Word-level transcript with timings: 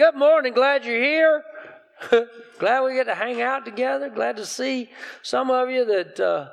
Good 0.00 0.14
morning. 0.14 0.54
Glad 0.54 0.86
you're 0.86 0.98
here. 0.98 1.44
glad 2.58 2.84
we 2.84 2.94
get 2.94 3.04
to 3.04 3.14
hang 3.14 3.42
out 3.42 3.66
together. 3.66 4.08
Glad 4.08 4.36
to 4.36 4.46
see 4.46 4.88
some 5.20 5.50
of 5.50 5.68
you 5.68 5.84
that, 5.84 6.18
uh, 6.18 6.48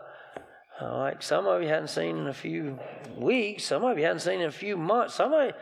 like 0.81 1.21
some 1.21 1.47
of 1.47 1.61
you 1.61 1.69
hadn't 1.69 1.87
seen 1.87 2.17
in 2.17 2.27
a 2.27 2.33
few 2.33 2.77
weeks. 3.15 3.63
Some 3.63 3.85
of 3.85 3.97
you 3.97 4.03
hadn't 4.03 4.19
seen 4.19 4.41
in 4.41 4.49
a 4.49 4.51
few 4.51 4.75
months. 4.75 5.15
Some 5.15 5.31
of 5.31 5.53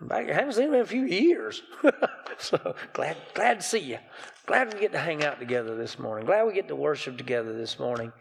you 0.00 0.32
haven't 0.32 0.54
seen 0.54 0.74
in 0.74 0.80
a 0.80 0.84
few 0.84 1.04
years. 1.04 1.62
so 2.38 2.74
glad, 2.92 3.16
glad 3.34 3.60
to 3.60 3.62
see 3.64 3.78
you. 3.78 3.98
Glad 4.46 4.74
we 4.74 4.80
get 4.80 4.90
to 4.90 4.98
hang 4.98 5.22
out 5.22 5.38
together 5.38 5.76
this 5.76 5.96
morning. 5.96 6.26
Glad 6.26 6.44
we 6.44 6.54
get 6.54 6.66
to 6.66 6.74
worship 6.74 7.16
together 7.16 7.52
this 7.52 7.78
morning. 7.78 8.12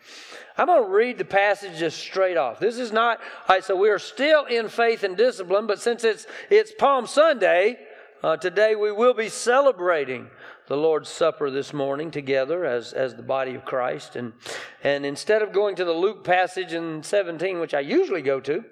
I'm 0.59 0.68
going 0.68 0.84
to 0.84 0.89
read 0.91 1.18
the 1.18 1.25
passage 1.25 1.79
just 1.79 1.97
straight 1.97 2.38
off. 2.38 2.59
This 2.59 2.77
is 2.77 2.91
not, 2.91 3.18
all 3.49 3.55
right, 3.55 3.63
so 3.63 3.75
we 3.75 3.89
are 3.89 3.97
still 3.97 4.45
in 4.45 4.68
faith 4.68 5.02
and 5.02 5.18
discipline, 5.18 5.65
but 5.65 5.81
since 5.81 6.04
it's, 6.04 6.27
it's 6.52 6.71
Palm 6.77 7.07
Sunday, 7.07 7.79
uh, 8.23 8.38
today 8.38 8.76
we 8.76 8.91
will 8.91 9.13
be 9.13 9.30
celebrating 9.30 10.27
the 10.67 10.76
Lord's 10.76 11.09
Supper 11.09 11.52
this 11.52 11.73
morning 11.73 12.12
together 12.12 12.66
as, 12.66 12.93
as 12.93 13.16
the 13.16 13.23
body 13.23 13.55
of 13.55 13.63
Christ. 13.63 14.16
And, 14.16 14.34
and 14.84 15.05
instead 15.05 15.41
of 15.41 15.53
going 15.53 15.76
to 15.76 15.85
the 15.85 15.93
Luke 15.93 16.23
passage 16.23 16.73
in 16.73 17.03
17, 17.03 17.59
which 17.59 17.73
I 17.73 17.80
usually 17.80 18.21
go 18.21 18.40
to, 18.41 18.63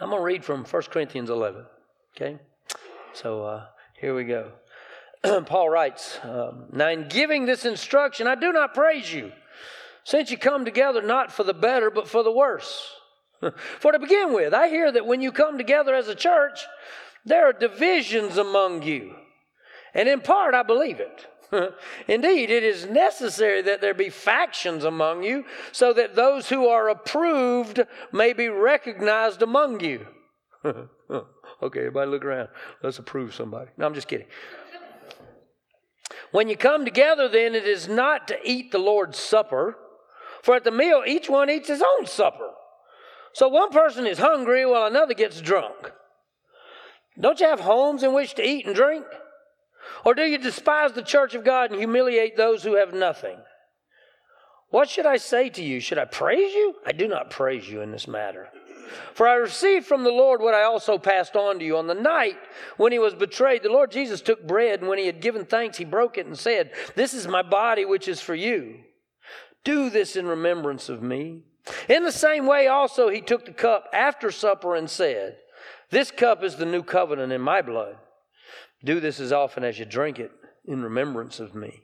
I'm 0.00 0.10
going 0.10 0.20
to 0.20 0.24
read 0.24 0.44
from 0.44 0.64
1 0.64 0.82
Corinthians 0.84 1.28
11. 1.28 1.64
Okay? 2.16 2.38
So 3.12 3.44
uh, 3.44 3.66
here 4.00 4.14
we 4.14 4.24
go. 4.24 4.52
Paul 5.46 5.68
writes, 5.68 6.18
um, 6.22 6.66
Now 6.72 6.88
in 6.88 7.08
giving 7.08 7.46
this 7.46 7.64
instruction, 7.64 8.26
I 8.26 8.36
do 8.36 8.52
not 8.52 8.74
praise 8.74 9.12
you, 9.12 9.32
since 10.04 10.30
you 10.30 10.38
come 10.38 10.64
together 10.64 11.02
not 11.02 11.30
for 11.32 11.44
the 11.44 11.52
better, 11.52 11.90
but 11.90 12.08
for 12.08 12.22
the 12.22 12.32
worse. 12.32 12.90
for 13.80 13.92
to 13.92 13.98
begin 13.98 14.32
with, 14.32 14.54
I 14.54 14.68
hear 14.68 14.90
that 14.92 15.06
when 15.06 15.20
you 15.20 15.32
come 15.32 15.58
together 15.58 15.94
as 15.94 16.08
a 16.08 16.14
church, 16.14 16.60
there 17.24 17.48
are 17.48 17.52
divisions 17.52 18.36
among 18.36 18.82
you. 18.82 19.14
And 19.94 20.08
in 20.08 20.20
part, 20.20 20.54
I 20.54 20.62
believe 20.62 21.00
it. 21.00 21.26
Indeed, 22.08 22.50
it 22.50 22.62
is 22.62 22.86
necessary 22.86 23.62
that 23.62 23.80
there 23.80 23.94
be 23.94 24.08
factions 24.08 24.84
among 24.84 25.24
you, 25.24 25.44
so 25.72 25.92
that 25.92 26.14
those 26.14 26.48
who 26.48 26.68
are 26.68 26.88
approved 26.88 27.80
may 28.12 28.32
be 28.32 28.48
recognized 28.48 29.42
among 29.42 29.80
you. 29.80 30.06
okay, 30.64 30.88
everybody 31.62 32.10
look 32.10 32.24
around. 32.24 32.48
Let's 32.82 32.98
approve 32.98 33.34
somebody. 33.34 33.70
No, 33.76 33.86
I'm 33.86 33.94
just 33.94 34.08
kidding. 34.08 34.28
When 36.30 36.48
you 36.48 36.56
come 36.56 36.84
together, 36.84 37.28
then, 37.28 37.56
it 37.56 37.66
is 37.66 37.88
not 37.88 38.28
to 38.28 38.38
eat 38.44 38.70
the 38.70 38.78
Lord's 38.78 39.18
Supper, 39.18 39.76
for 40.42 40.54
at 40.54 40.64
the 40.64 40.70
meal, 40.70 41.02
each 41.06 41.28
one 41.28 41.50
eats 41.50 41.68
his 41.68 41.82
own 41.82 42.06
supper. 42.06 42.50
So 43.32 43.48
one 43.48 43.70
person 43.70 44.06
is 44.06 44.18
hungry 44.18 44.64
while 44.64 44.86
another 44.86 45.14
gets 45.14 45.40
drunk. 45.40 45.92
Don't 47.18 47.40
you 47.40 47.46
have 47.46 47.60
homes 47.60 48.02
in 48.02 48.12
which 48.12 48.34
to 48.34 48.46
eat 48.46 48.66
and 48.66 48.74
drink? 48.74 49.04
Or 50.04 50.14
do 50.14 50.22
you 50.22 50.38
despise 50.38 50.92
the 50.92 51.02
church 51.02 51.34
of 51.34 51.44
God 51.44 51.70
and 51.70 51.78
humiliate 51.78 52.36
those 52.36 52.62
who 52.62 52.76
have 52.76 52.94
nothing? 52.94 53.38
What 54.70 54.88
should 54.88 55.06
I 55.06 55.16
say 55.16 55.48
to 55.50 55.62
you? 55.62 55.80
Should 55.80 55.98
I 55.98 56.04
praise 56.04 56.52
you? 56.54 56.74
I 56.86 56.92
do 56.92 57.08
not 57.08 57.30
praise 57.30 57.68
you 57.68 57.80
in 57.80 57.90
this 57.90 58.06
matter. 58.06 58.48
For 59.14 59.26
I 59.26 59.34
received 59.34 59.86
from 59.86 60.04
the 60.04 60.10
Lord 60.10 60.40
what 60.40 60.54
I 60.54 60.62
also 60.62 60.98
passed 60.98 61.36
on 61.36 61.58
to 61.58 61.64
you. 61.64 61.76
On 61.76 61.86
the 61.86 61.94
night 61.94 62.36
when 62.76 62.92
he 62.92 62.98
was 62.98 63.14
betrayed, 63.14 63.62
the 63.62 63.68
Lord 63.68 63.90
Jesus 63.90 64.20
took 64.20 64.46
bread, 64.46 64.80
and 64.80 64.88
when 64.88 64.98
he 64.98 65.06
had 65.06 65.20
given 65.20 65.44
thanks, 65.44 65.78
he 65.78 65.84
broke 65.84 66.18
it 66.18 66.26
and 66.26 66.38
said, 66.38 66.72
This 66.94 67.14
is 67.14 67.26
my 67.26 67.42
body, 67.42 67.84
which 67.84 68.08
is 68.08 68.20
for 68.20 68.34
you. 68.34 68.80
Do 69.64 69.90
this 69.90 70.16
in 70.16 70.26
remembrance 70.26 70.88
of 70.88 71.02
me. 71.02 71.44
In 71.88 72.04
the 72.04 72.12
same 72.12 72.46
way, 72.46 72.66
also, 72.66 73.08
he 73.08 73.20
took 73.20 73.44
the 73.44 73.52
cup 73.52 73.88
after 73.92 74.30
supper 74.30 74.74
and 74.74 74.88
said, 74.88 75.36
this 75.90 76.10
cup 76.10 76.42
is 76.42 76.56
the 76.56 76.66
new 76.66 76.82
covenant 76.82 77.32
in 77.32 77.40
my 77.40 77.62
blood. 77.62 77.96
Do 78.84 79.00
this 79.00 79.20
as 79.20 79.32
often 79.32 79.64
as 79.64 79.78
you 79.78 79.84
drink 79.84 80.18
it 80.18 80.30
in 80.64 80.82
remembrance 80.82 81.40
of 81.40 81.54
me. 81.54 81.82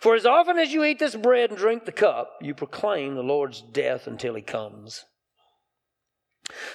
For 0.00 0.14
as 0.14 0.26
often 0.26 0.58
as 0.58 0.72
you 0.72 0.84
eat 0.84 0.98
this 0.98 1.16
bread 1.16 1.50
and 1.50 1.58
drink 1.58 1.84
the 1.84 1.92
cup, 1.92 2.38
you 2.40 2.54
proclaim 2.54 3.14
the 3.14 3.22
Lord's 3.22 3.62
death 3.62 4.06
until 4.06 4.34
he 4.34 4.42
comes. 4.42 5.06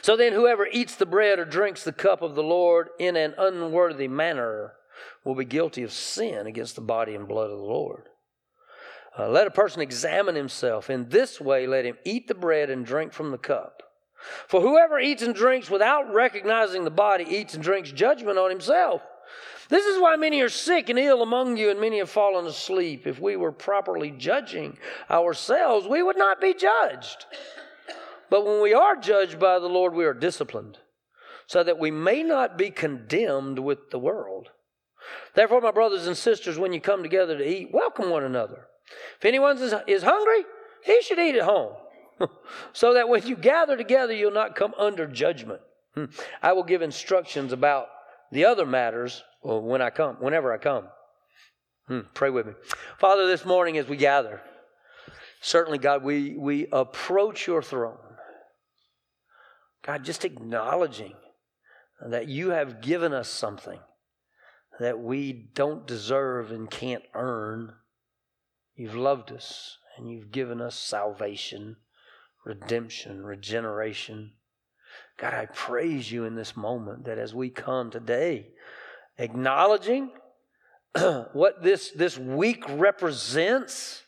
So 0.01 0.16
then, 0.16 0.34
whoever 0.34 0.66
eats 0.66 0.96
the 0.96 1.06
bread 1.06 1.40
or 1.40 1.46
drinks 1.46 1.84
the 1.84 1.91
cup 1.91 2.22
of 2.22 2.35
the 2.35 2.44
Lord 2.44 2.90
in 3.00 3.16
an 3.16 3.35
unworthy 3.38 4.07
manner 4.07 4.73
will 5.23 5.35
be 5.35 5.46
guilty 5.46 5.84
of 5.84 5.91
sin 5.91 6.47
against 6.47 6.75
the 6.75 6.81
body 6.81 7.13
and 7.13 7.28
blood 7.28 7.51
of 7.51 7.57
the 7.59 7.63
Lord. 7.63 8.09
Uh, 9.17 9.29
let 9.29 9.47
a 9.47 9.51
person 9.51 9.81
examine 9.81 10.35
himself. 10.35 10.90
In 10.90 11.09
this 11.09 11.41
way, 11.41 11.67
let 11.67 11.85
him 11.85 11.97
eat 12.06 12.28
the 12.28 12.35
bread 12.35 12.69
and 12.69 12.85
drink 12.85 13.13
from 13.13 13.31
the 13.31 13.38
cup. 13.38 13.84
For 14.47 14.61
whoever 14.61 15.00
eats 15.00 15.23
and 15.23 15.35
drinks 15.35 15.69
without 15.69 16.13
recognizing 16.13 16.83
the 16.83 16.91
body 16.91 17.25
eats 17.28 17.53
and 17.53 17.63
drinks 17.63 17.91
judgment 17.91 18.38
on 18.38 18.50
himself. 18.50 19.01
This 19.69 19.85
is 19.85 20.01
why 20.01 20.16
many 20.16 20.41
are 20.41 20.50
sick 20.50 20.89
and 20.89 20.97
ill 20.97 21.22
among 21.22 21.57
you, 21.57 21.69
and 21.69 21.79
many 21.79 21.97
have 21.97 22.09
fallen 22.09 22.45
asleep. 22.45 23.05
If 23.05 23.19
we 23.19 23.35
were 23.35 23.51
properly 23.51 24.11
judging 24.11 24.78
ourselves, 25.11 25.88
we 25.88 26.01
would 26.01 26.17
not 26.17 26.39
be 26.39 26.53
judged. 26.53 27.25
But 28.29 28.45
when 28.45 28.61
we 28.61 28.73
are 28.73 28.95
judged 28.95 29.39
by 29.39 29.59
the 29.59 29.67
Lord, 29.67 29.94
we 29.94 30.05
are 30.05 30.13
disciplined, 30.13 30.78
so 31.47 31.63
that 31.63 31.79
we 31.79 31.91
may 31.91 32.23
not 32.23 32.57
be 32.57 32.69
condemned 32.69 33.59
with 33.59 33.89
the 33.89 33.99
world. 33.99 34.49
Therefore, 35.34 35.61
my 35.61 35.72
brothers 35.72 36.07
and 36.07 36.17
sisters, 36.17 36.57
when 36.57 36.73
you 36.73 36.81
come 36.81 37.03
together 37.03 37.38
to 37.38 37.47
eat, 37.47 37.69
welcome 37.73 38.09
one 38.09 38.23
another. 38.23 38.67
If 39.17 39.25
anyone 39.25 39.57
is 39.88 40.03
hungry, 40.03 40.45
he 40.84 41.01
should 41.01 41.19
eat 41.19 41.35
at 41.35 41.44
home 41.44 41.73
so 42.73 42.94
that 42.94 43.09
when 43.09 43.25
you 43.25 43.35
gather 43.35 43.78
together, 43.78 44.13
you'll 44.13 44.31
not 44.31 44.55
come 44.55 44.73
under 44.78 45.07
judgment. 45.07 45.61
Hmm. 45.95 46.05
I 46.41 46.53
will 46.53 46.63
give 46.63 46.81
instructions 46.81 47.51
about 47.51 47.88
the 48.31 48.45
other 48.45 48.66
matters 48.66 49.23
when 49.41 49.81
I 49.81 49.89
come, 49.89 50.17
whenever 50.19 50.53
I 50.53 50.57
come. 50.57 50.88
Hmm. 51.88 52.01
Pray 52.13 52.29
with 52.29 52.47
me. 52.47 52.53
Father, 53.00 53.28
this 53.28 53.45
morning 53.45 53.78
as 53.78 53.88
we 53.88 53.97
gather, 53.97 54.41
certainly, 55.41 55.78
God, 55.78 56.03
we, 56.03 56.35
we 56.38 56.67
approach 56.72 57.47
your 57.47 57.61
throne. 57.61 57.97
God, 59.84 60.03
just 60.03 60.25
acknowledging 60.25 61.13
that 62.05 62.28
you 62.28 62.49
have 62.49 62.81
given 62.81 63.13
us 63.13 63.29
something 63.29 63.79
that 64.79 64.99
we 64.99 65.34
don't 65.34 65.88
deserve 65.88 66.51
and 66.51 66.69
can't 66.69 67.03
earn. 67.16 67.73
You've 68.75 68.95
loved 68.95 69.31
us 69.31 69.78
and 69.97 70.11
you've 70.11 70.31
given 70.31 70.61
us 70.61 70.75
salvation 70.75 71.78
redemption, 72.47 73.24
regeneration. 73.24 74.31
God, 75.18 75.34
I 75.34 75.47
praise 75.47 76.09
you 76.12 76.24
in 76.24 76.35
this 76.35 76.56
moment 76.56 77.06
that 77.06 77.18
as 77.18 77.35
we 77.35 77.50
come 77.50 77.91
today, 77.91 78.47
acknowledging 79.18 80.12
what 81.34 81.62
this, 81.62 81.91
this 81.91 82.18
week 82.18 82.63
represents 82.69 84.03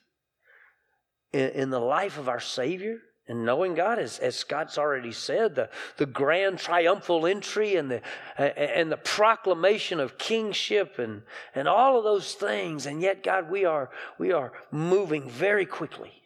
in, 1.34 1.50
in, 1.50 1.70
the 1.70 1.80
life 1.80 2.18
of 2.18 2.30
our 2.30 2.40
Savior, 2.40 3.00
and 3.28 3.46
knowing 3.46 3.76
God, 3.76 4.00
as, 4.00 4.18
as 4.20 4.36
Scott's 4.36 4.78
already 4.78 5.12
said, 5.12 5.56
the, 5.56 5.70
the 5.98 6.06
grand 6.06 6.60
triumphal 6.60 7.28
entry 7.28 7.76
and 7.76 7.92
the, 7.92 8.02
and 8.38 8.92
the 8.92 8.98
proclamation 8.98 10.00
of 10.00 10.18
kingship 10.18 10.98
and, 10.98 11.24
and 11.54 11.68
all 11.68 11.98
of 11.98 12.04
those 12.04 12.34
things. 12.34 12.86
And 12.86 13.02
yet, 13.02 13.22
God, 13.22 13.52
we 13.52 13.66
are, 13.66 13.92
we 14.18 14.32
are 14.32 14.54
moving 14.72 15.30
very 15.30 15.66
quickly 15.66 16.20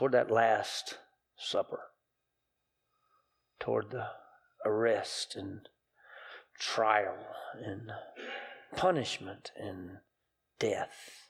toward 0.00 0.12
that 0.12 0.30
last 0.30 0.96
supper, 1.36 1.80
toward 3.58 3.90
the 3.90 4.06
arrest 4.64 5.36
and 5.36 5.68
trial 6.58 7.18
and 7.62 7.90
punishment 8.74 9.50
and 9.58 9.98
death. 10.58 11.28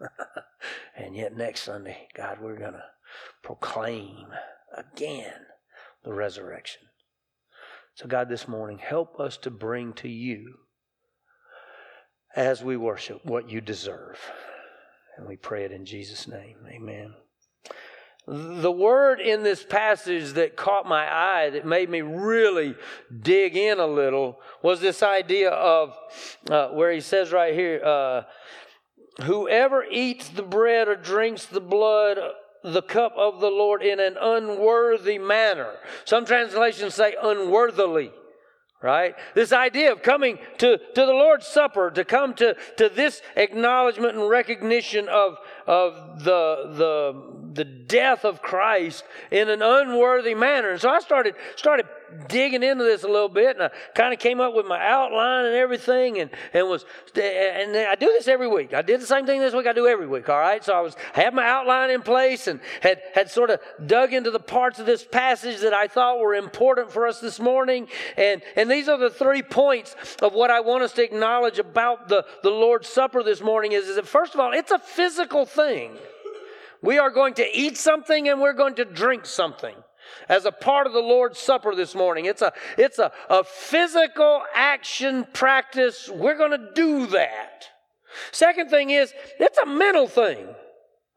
and 0.96 1.16
yet, 1.16 1.36
next 1.36 1.62
Sunday, 1.62 2.06
God, 2.14 2.38
we're 2.40 2.56
going 2.56 2.74
to 2.74 2.84
proclaim 3.42 4.28
again 4.72 5.40
the 6.04 6.12
resurrection. 6.12 6.82
So, 7.96 8.06
God, 8.06 8.28
this 8.28 8.46
morning, 8.46 8.78
help 8.78 9.18
us 9.18 9.36
to 9.38 9.50
bring 9.50 9.94
to 9.94 10.08
you 10.08 10.58
as 12.36 12.62
we 12.62 12.76
worship 12.76 13.26
what 13.26 13.50
you 13.50 13.60
deserve. 13.60 14.20
And 15.16 15.26
we 15.26 15.34
pray 15.34 15.64
it 15.64 15.72
in 15.72 15.84
Jesus' 15.84 16.28
name. 16.28 16.58
Amen. 16.70 17.14
The 18.26 18.70
word 18.70 19.20
in 19.20 19.42
this 19.42 19.64
passage 19.64 20.34
that 20.34 20.56
caught 20.56 20.86
my 20.86 21.12
eye, 21.12 21.50
that 21.50 21.66
made 21.66 21.90
me 21.90 22.02
really 22.02 22.76
dig 23.20 23.56
in 23.56 23.80
a 23.80 23.86
little, 23.86 24.40
was 24.62 24.80
this 24.80 25.02
idea 25.02 25.50
of 25.50 25.96
uh, 26.48 26.68
where 26.68 26.92
he 26.92 27.00
says 27.00 27.32
right 27.32 27.52
here, 27.52 27.82
uh, 27.84 28.22
whoever 29.24 29.84
eats 29.90 30.28
the 30.28 30.44
bread 30.44 30.86
or 30.86 30.94
drinks 30.94 31.46
the 31.46 31.60
blood, 31.60 32.18
the 32.62 32.82
cup 32.82 33.12
of 33.16 33.40
the 33.40 33.50
Lord 33.50 33.82
in 33.82 33.98
an 33.98 34.16
unworthy 34.20 35.18
manner. 35.18 35.74
Some 36.04 36.24
translations 36.24 36.94
say 36.94 37.16
unworthily 37.20 38.12
right? 38.82 39.14
This 39.34 39.52
idea 39.52 39.92
of 39.92 40.02
coming 40.02 40.38
to, 40.58 40.76
to 40.76 41.06
the 41.06 41.12
Lord's 41.12 41.46
Supper, 41.46 41.90
to 41.92 42.04
come 42.04 42.34
to, 42.34 42.56
to 42.76 42.88
this 42.88 43.22
acknowledgement 43.36 44.16
and 44.16 44.28
recognition 44.28 45.08
of, 45.08 45.38
of 45.66 46.24
the, 46.24 46.72
the, 46.74 47.22
the 47.54 47.64
death 47.64 48.24
of 48.24 48.42
Christ 48.42 49.04
in 49.30 49.48
an 49.48 49.62
unworthy 49.62 50.34
manner. 50.34 50.70
And 50.72 50.80
so 50.80 50.90
I 50.90 50.98
started, 50.98 51.36
started 51.56 51.86
digging 52.28 52.62
into 52.62 52.84
this 52.84 53.02
a 53.02 53.08
little 53.08 53.28
bit 53.28 53.56
and 53.56 53.64
I 53.64 53.70
kind 53.94 54.12
of 54.12 54.18
came 54.18 54.40
up 54.40 54.54
with 54.54 54.66
my 54.66 54.84
outline 54.84 55.46
and 55.46 55.54
everything 55.54 56.18
and, 56.18 56.30
and 56.52 56.68
was, 56.68 56.84
and 57.14 57.76
I 57.76 57.94
do 57.94 58.06
this 58.06 58.28
every 58.28 58.48
week. 58.48 58.74
I 58.74 58.82
did 58.82 59.00
the 59.00 59.06
same 59.06 59.26
thing 59.26 59.40
this 59.40 59.54
week 59.54 59.66
I 59.66 59.72
do 59.72 59.86
every 59.86 60.06
week, 60.06 60.28
all 60.28 60.38
right? 60.38 60.62
So 60.64 60.72
I 60.72 60.80
was, 60.80 60.96
had 61.12 61.34
my 61.34 61.46
outline 61.46 61.90
in 61.90 62.02
place 62.02 62.46
and 62.46 62.60
had, 62.80 63.00
had 63.14 63.30
sort 63.30 63.50
of 63.50 63.60
dug 63.86 64.12
into 64.12 64.30
the 64.30 64.40
parts 64.40 64.78
of 64.78 64.86
this 64.86 65.04
passage 65.04 65.60
that 65.60 65.72
I 65.74 65.88
thought 65.88 66.18
were 66.18 66.34
important 66.34 66.90
for 66.90 67.06
us 67.06 67.20
this 67.20 67.40
morning. 67.40 67.88
And, 68.16 68.42
and 68.56 68.70
these 68.70 68.88
are 68.88 68.98
the 68.98 69.10
three 69.10 69.42
points 69.42 69.96
of 70.22 70.34
what 70.34 70.50
I 70.50 70.60
want 70.60 70.82
us 70.82 70.92
to 70.94 71.02
acknowledge 71.02 71.58
about 71.58 72.08
the, 72.08 72.24
the 72.42 72.50
Lord's 72.50 72.88
Supper 72.88 73.22
this 73.22 73.40
morning 73.40 73.72
is, 73.72 73.88
is 73.88 73.96
that 73.96 74.06
first 74.06 74.34
of 74.34 74.40
all, 74.40 74.52
it's 74.52 74.70
a 74.70 74.78
physical 74.78 75.46
thing. 75.46 75.92
We 76.82 76.98
are 76.98 77.10
going 77.10 77.34
to 77.34 77.46
eat 77.56 77.78
something 77.78 78.28
and 78.28 78.40
we're 78.40 78.52
going 78.54 78.74
to 78.76 78.84
drink 78.84 79.26
something 79.26 79.74
as 80.28 80.44
a 80.44 80.52
part 80.52 80.86
of 80.86 80.92
the 80.92 81.00
Lord's 81.00 81.38
Supper 81.38 81.74
this 81.74 81.94
morning. 81.94 82.26
It's 82.26 82.42
a, 82.42 82.52
it's 82.78 82.98
a, 82.98 83.12
a 83.28 83.44
physical 83.44 84.42
action 84.54 85.26
practice. 85.32 86.08
We're 86.12 86.36
going 86.36 86.52
to 86.52 86.70
do 86.74 87.06
that. 87.08 87.68
Second 88.30 88.70
thing 88.70 88.90
is, 88.90 89.12
it's 89.38 89.58
a 89.58 89.66
mental 89.66 90.06
thing. 90.06 90.46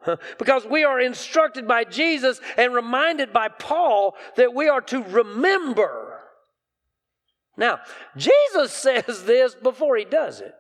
Because 0.38 0.66
we 0.66 0.84
are 0.84 1.00
instructed 1.00 1.68
by 1.68 1.84
Jesus 1.84 2.40
and 2.58 2.76
reminded 2.76 3.34
by 3.34 3.48
Paul 3.48 4.16
that 4.36 4.54
we 4.54 4.68
are 4.68 4.82
to 4.82 5.02
remember. 5.02 6.20
Now, 7.58 7.80
Jesus 8.16 8.72
says 8.74 9.24
this 9.24 9.56
before 9.56 9.98
he 9.98 10.06
does 10.06 10.42
it. 10.42 10.56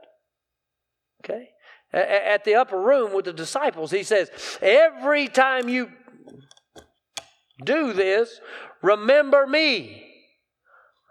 Okay? 1.23 1.49
At 1.93 2.43
the 2.43 2.55
upper 2.55 2.79
room 2.79 3.13
with 3.13 3.25
the 3.25 3.33
disciples, 3.33 3.91
he 3.91 4.03
says, 4.03 4.29
Every 4.61 5.27
time 5.27 5.69
you 5.69 5.91
do 7.63 7.93
this, 7.93 8.39
remember 8.81 9.47
me. 9.47 10.03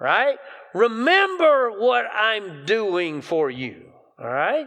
Right? 0.00 0.36
Remember 0.74 1.70
what 1.70 2.04
I'm 2.12 2.66
doing 2.66 3.22
for 3.22 3.50
you. 3.50 3.82
All 4.18 4.26
right? 4.26 4.66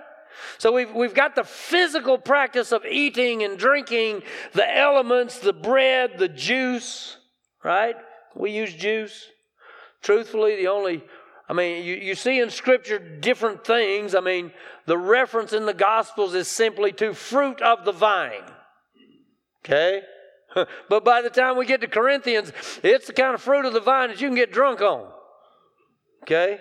So 0.57 0.71
we've, 0.71 0.93
we've 0.93 1.13
got 1.13 1.35
the 1.35 1.43
physical 1.43 2.17
practice 2.17 2.71
of 2.71 2.85
eating 2.85 3.43
and 3.43 3.57
drinking 3.57 4.23
the 4.53 4.77
elements, 4.77 5.39
the 5.39 5.53
bread, 5.53 6.17
the 6.17 6.27
juice, 6.27 7.17
right? 7.63 7.95
We 8.35 8.51
use 8.51 8.73
juice. 8.73 9.25
Truthfully, 10.01 10.55
the 10.55 10.67
only, 10.67 11.03
I 11.49 11.53
mean, 11.53 11.83
you, 11.83 11.95
you 11.95 12.15
see 12.15 12.39
in 12.39 12.49
Scripture 12.49 12.99
different 12.99 13.65
things. 13.65 14.15
I 14.15 14.19
mean, 14.19 14.51
the 14.85 14.97
reference 14.97 15.53
in 15.53 15.65
the 15.65 15.73
Gospels 15.73 16.33
is 16.33 16.47
simply 16.47 16.91
to 16.93 17.13
fruit 17.13 17.61
of 17.61 17.83
the 17.83 17.91
vine. 17.91 18.43
Okay? 19.65 20.01
but 20.89 21.03
by 21.03 21.21
the 21.21 21.29
time 21.29 21.57
we 21.57 21.65
get 21.65 21.81
to 21.81 21.87
Corinthians, 21.87 22.51
it's 22.83 23.07
the 23.07 23.13
kind 23.13 23.33
of 23.33 23.41
fruit 23.41 23.65
of 23.65 23.73
the 23.73 23.79
vine 23.79 24.09
that 24.09 24.21
you 24.21 24.27
can 24.27 24.35
get 24.35 24.51
drunk 24.51 24.81
on. 24.81 25.11
Okay? 26.23 26.59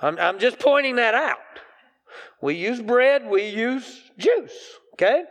I'm, 0.00 0.18
I'm 0.18 0.38
just 0.38 0.58
pointing 0.58 0.96
that 0.96 1.14
out. 1.14 1.38
We 2.40 2.54
use 2.54 2.80
bread, 2.80 3.26
we 3.28 3.46
use 3.46 4.02
juice. 4.18 4.52
Okay? 4.94 5.24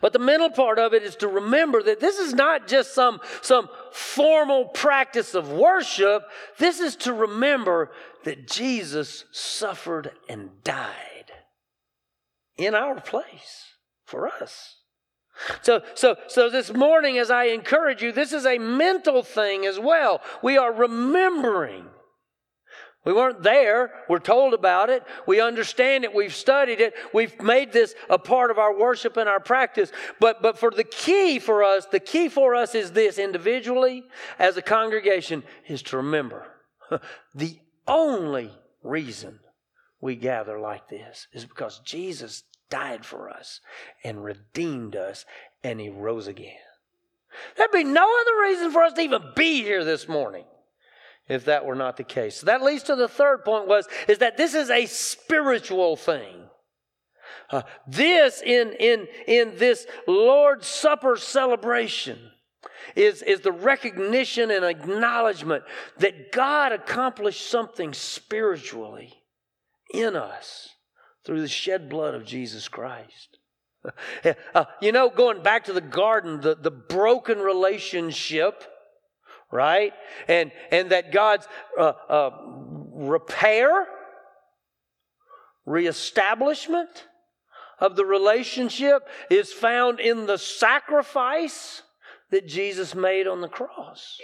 But 0.00 0.12
the 0.12 0.18
mental 0.18 0.50
part 0.50 0.78
of 0.78 0.94
it 0.94 1.02
is 1.02 1.16
to 1.16 1.28
remember 1.28 1.82
that 1.82 2.00
this 2.00 2.18
is 2.18 2.34
not 2.34 2.66
just 2.66 2.94
some, 2.94 3.20
some 3.42 3.68
formal 3.92 4.66
practice 4.66 5.34
of 5.34 5.52
worship. 5.52 6.22
This 6.58 6.80
is 6.80 6.96
to 6.96 7.12
remember 7.12 7.92
that 8.24 8.48
Jesus 8.48 9.24
suffered 9.30 10.12
and 10.28 10.62
died 10.64 11.32
in 12.56 12.74
our 12.74 13.00
place 13.00 13.66
for 14.04 14.26
us. 14.26 14.77
So, 15.62 15.82
so, 15.94 16.16
so 16.26 16.50
this 16.50 16.72
morning, 16.72 17.18
as 17.18 17.30
I 17.30 17.44
encourage 17.44 18.02
you, 18.02 18.12
this 18.12 18.32
is 18.32 18.46
a 18.46 18.58
mental 18.58 19.22
thing 19.22 19.66
as 19.66 19.78
well. 19.78 20.20
We 20.42 20.58
are 20.58 20.72
remembering. 20.72 21.86
We 23.04 23.12
weren't 23.12 23.42
there. 23.42 23.92
We're 24.08 24.18
told 24.18 24.52
about 24.52 24.90
it. 24.90 25.02
We 25.26 25.40
understand 25.40 26.04
it. 26.04 26.14
We've 26.14 26.34
studied 26.34 26.80
it. 26.80 26.94
We've 27.14 27.40
made 27.40 27.72
this 27.72 27.94
a 28.10 28.18
part 28.18 28.50
of 28.50 28.58
our 28.58 28.78
worship 28.78 29.16
and 29.16 29.28
our 29.28 29.40
practice. 29.40 29.92
But, 30.20 30.42
but 30.42 30.58
for 30.58 30.70
the 30.70 30.84
key 30.84 31.38
for 31.38 31.62
us, 31.62 31.86
the 31.86 32.00
key 32.00 32.28
for 32.28 32.54
us 32.54 32.74
is 32.74 32.92
this 32.92 33.18
individually, 33.18 34.04
as 34.38 34.56
a 34.56 34.62
congregation, 34.62 35.42
is 35.66 35.82
to 35.84 35.98
remember 35.98 36.46
the 37.34 37.58
only 37.86 38.50
reason 38.82 39.38
we 40.00 40.14
gather 40.14 40.58
like 40.58 40.88
this 40.88 41.28
is 41.32 41.44
because 41.44 41.80
Jesus 41.80 42.42
died 42.70 43.04
for 43.04 43.30
us 43.30 43.60
and 44.04 44.24
redeemed 44.24 44.96
us, 44.96 45.24
and 45.62 45.80
he 45.80 45.88
rose 45.88 46.26
again. 46.26 46.54
There'd 47.56 47.70
be 47.70 47.84
no 47.84 48.02
other 48.20 48.42
reason 48.42 48.72
for 48.72 48.82
us 48.82 48.94
to 48.94 49.00
even 49.00 49.22
be 49.36 49.62
here 49.62 49.84
this 49.84 50.08
morning 50.08 50.44
if 51.28 51.44
that 51.44 51.66
were 51.66 51.74
not 51.74 51.96
the 51.96 52.04
case. 52.04 52.36
So 52.36 52.46
that 52.46 52.62
leads 52.62 52.84
to 52.84 52.96
the 52.96 53.08
third 53.08 53.44
point 53.44 53.68
was 53.68 53.86
is 54.08 54.18
that 54.18 54.36
this 54.36 54.54
is 54.54 54.70
a 54.70 54.86
spiritual 54.86 55.96
thing. 55.96 56.44
Uh, 57.50 57.62
this 57.86 58.42
in 58.42 58.72
in 58.72 59.06
in 59.26 59.56
this 59.56 59.86
Lord's 60.06 60.66
Supper 60.66 61.16
celebration 61.16 62.18
is, 62.96 63.22
is 63.22 63.40
the 63.40 63.52
recognition 63.52 64.50
and 64.50 64.64
acknowledgement 64.64 65.64
that 65.98 66.32
God 66.32 66.72
accomplished 66.72 67.48
something 67.48 67.92
spiritually 67.92 69.14
in 69.92 70.16
us 70.16 70.70
through 71.28 71.42
the 71.42 71.46
shed 71.46 71.90
blood 71.90 72.14
of 72.14 72.24
Jesus 72.24 72.68
Christ. 72.68 73.36
uh, 74.54 74.64
you 74.80 74.92
know, 74.92 75.10
going 75.10 75.42
back 75.42 75.64
to 75.64 75.74
the 75.74 75.82
garden, 75.82 76.40
the, 76.40 76.54
the 76.54 76.70
broken 76.70 77.38
relationship, 77.38 78.64
right? 79.52 79.92
And, 80.26 80.52
and 80.70 80.88
that 80.88 81.12
God's 81.12 81.46
uh, 81.78 81.92
uh, 82.08 82.30
repair, 82.94 83.88
reestablishment 85.66 87.06
of 87.78 87.94
the 87.94 88.06
relationship 88.06 89.06
is 89.28 89.52
found 89.52 90.00
in 90.00 90.24
the 90.24 90.38
sacrifice 90.38 91.82
that 92.30 92.48
Jesus 92.48 92.94
made 92.94 93.26
on 93.26 93.42
the 93.42 93.48
cross 93.48 94.16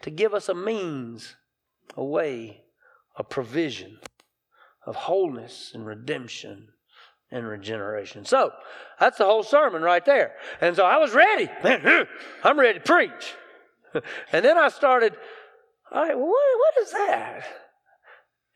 to 0.00 0.10
give 0.10 0.32
us 0.32 0.48
a 0.48 0.54
means, 0.54 1.36
a 1.94 2.02
way, 2.02 2.62
a 3.14 3.22
provision 3.22 3.98
of 4.86 4.96
wholeness 4.96 5.72
and 5.74 5.86
redemption 5.86 6.68
and 7.30 7.46
regeneration. 7.46 8.24
So 8.24 8.52
that's 9.00 9.18
the 9.18 9.24
whole 9.24 9.42
sermon 9.42 9.82
right 9.82 10.04
there. 10.04 10.32
And 10.60 10.76
so 10.76 10.84
I 10.84 10.98
was 10.98 11.12
ready. 11.12 11.48
I'm 12.44 12.58
ready 12.58 12.78
to 12.78 12.84
preach. 12.84 13.34
and 14.32 14.44
then 14.44 14.56
I 14.58 14.68
started, 14.68 15.14
all 15.90 16.02
right, 16.02 16.16
well, 16.16 16.26
what, 16.26 16.58
what 16.58 16.84
is 16.84 16.92
that? 16.92 17.44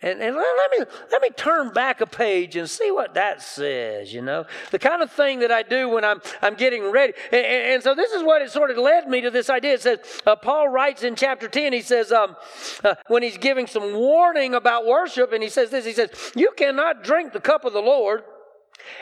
And, 0.00 0.22
and 0.22 0.36
let, 0.36 0.70
me, 0.70 0.84
let 1.10 1.22
me 1.22 1.30
turn 1.30 1.72
back 1.72 2.00
a 2.00 2.06
page 2.06 2.54
and 2.54 2.70
see 2.70 2.92
what 2.92 3.14
that 3.14 3.42
says, 3.42 4.12
you 4.14 4.22
know. 4.22 4.44
The 4.70 4.78
kind 4.78 5.02
of 5.02 5.10
thing 5.10 5.40
that 5.40 5.50
I 5.50 5.64
do 5.64 5.88
when 5.88 6.04
I'm, 6.04 6.20
I'm 6.40 6.54
getting 6.54 6.92
ready. 6.92 7.14
And, 7.32 7.44
and 7.44 7.82
so 7.82 7.96
this 7.96 8.12
is 8.12 8.22
what 8.22 8.40
it 8.40 8.52
sort 8.52 8.70
of 8.70 8.76
led 8.76 9.08
me 9.08 9.20
to 9.22 9.30
this 9.30 9.50
idea. 9.50 9.74
It 9.74 9.82
says, 9.82 9.98
uh, 10.24 10.36
Paul 10.36 10.68
writes 10.68 11.02
in 11.02 11.16
chapter 11.16 11.48
10, 11.48 11.72
he 11.72 11.80
says, 11.80 12.12
um, 12.12 12.36
uh, 12.84 12.94
when 13.08 13.24
he's 13.24 13.38
giving 13.38 13.66
some 13.66 13.92
warning 13.92 14.54
about 14.54 14.86
worship, 14.86 15.32
and 15.32 15.42
he 15.42 15.48
says 15.48 15.70
this, 15.70 15.84
he 15.84 15.92
says, 15.92 16.10
You 16.36 16.52
cannot 16.56 17.02
drink 17.02 17.32
the 17.32 17.40
cup 17.40 17.64
of 17.64 17.72
the 17.72 17.82
Lord 17.82 18.22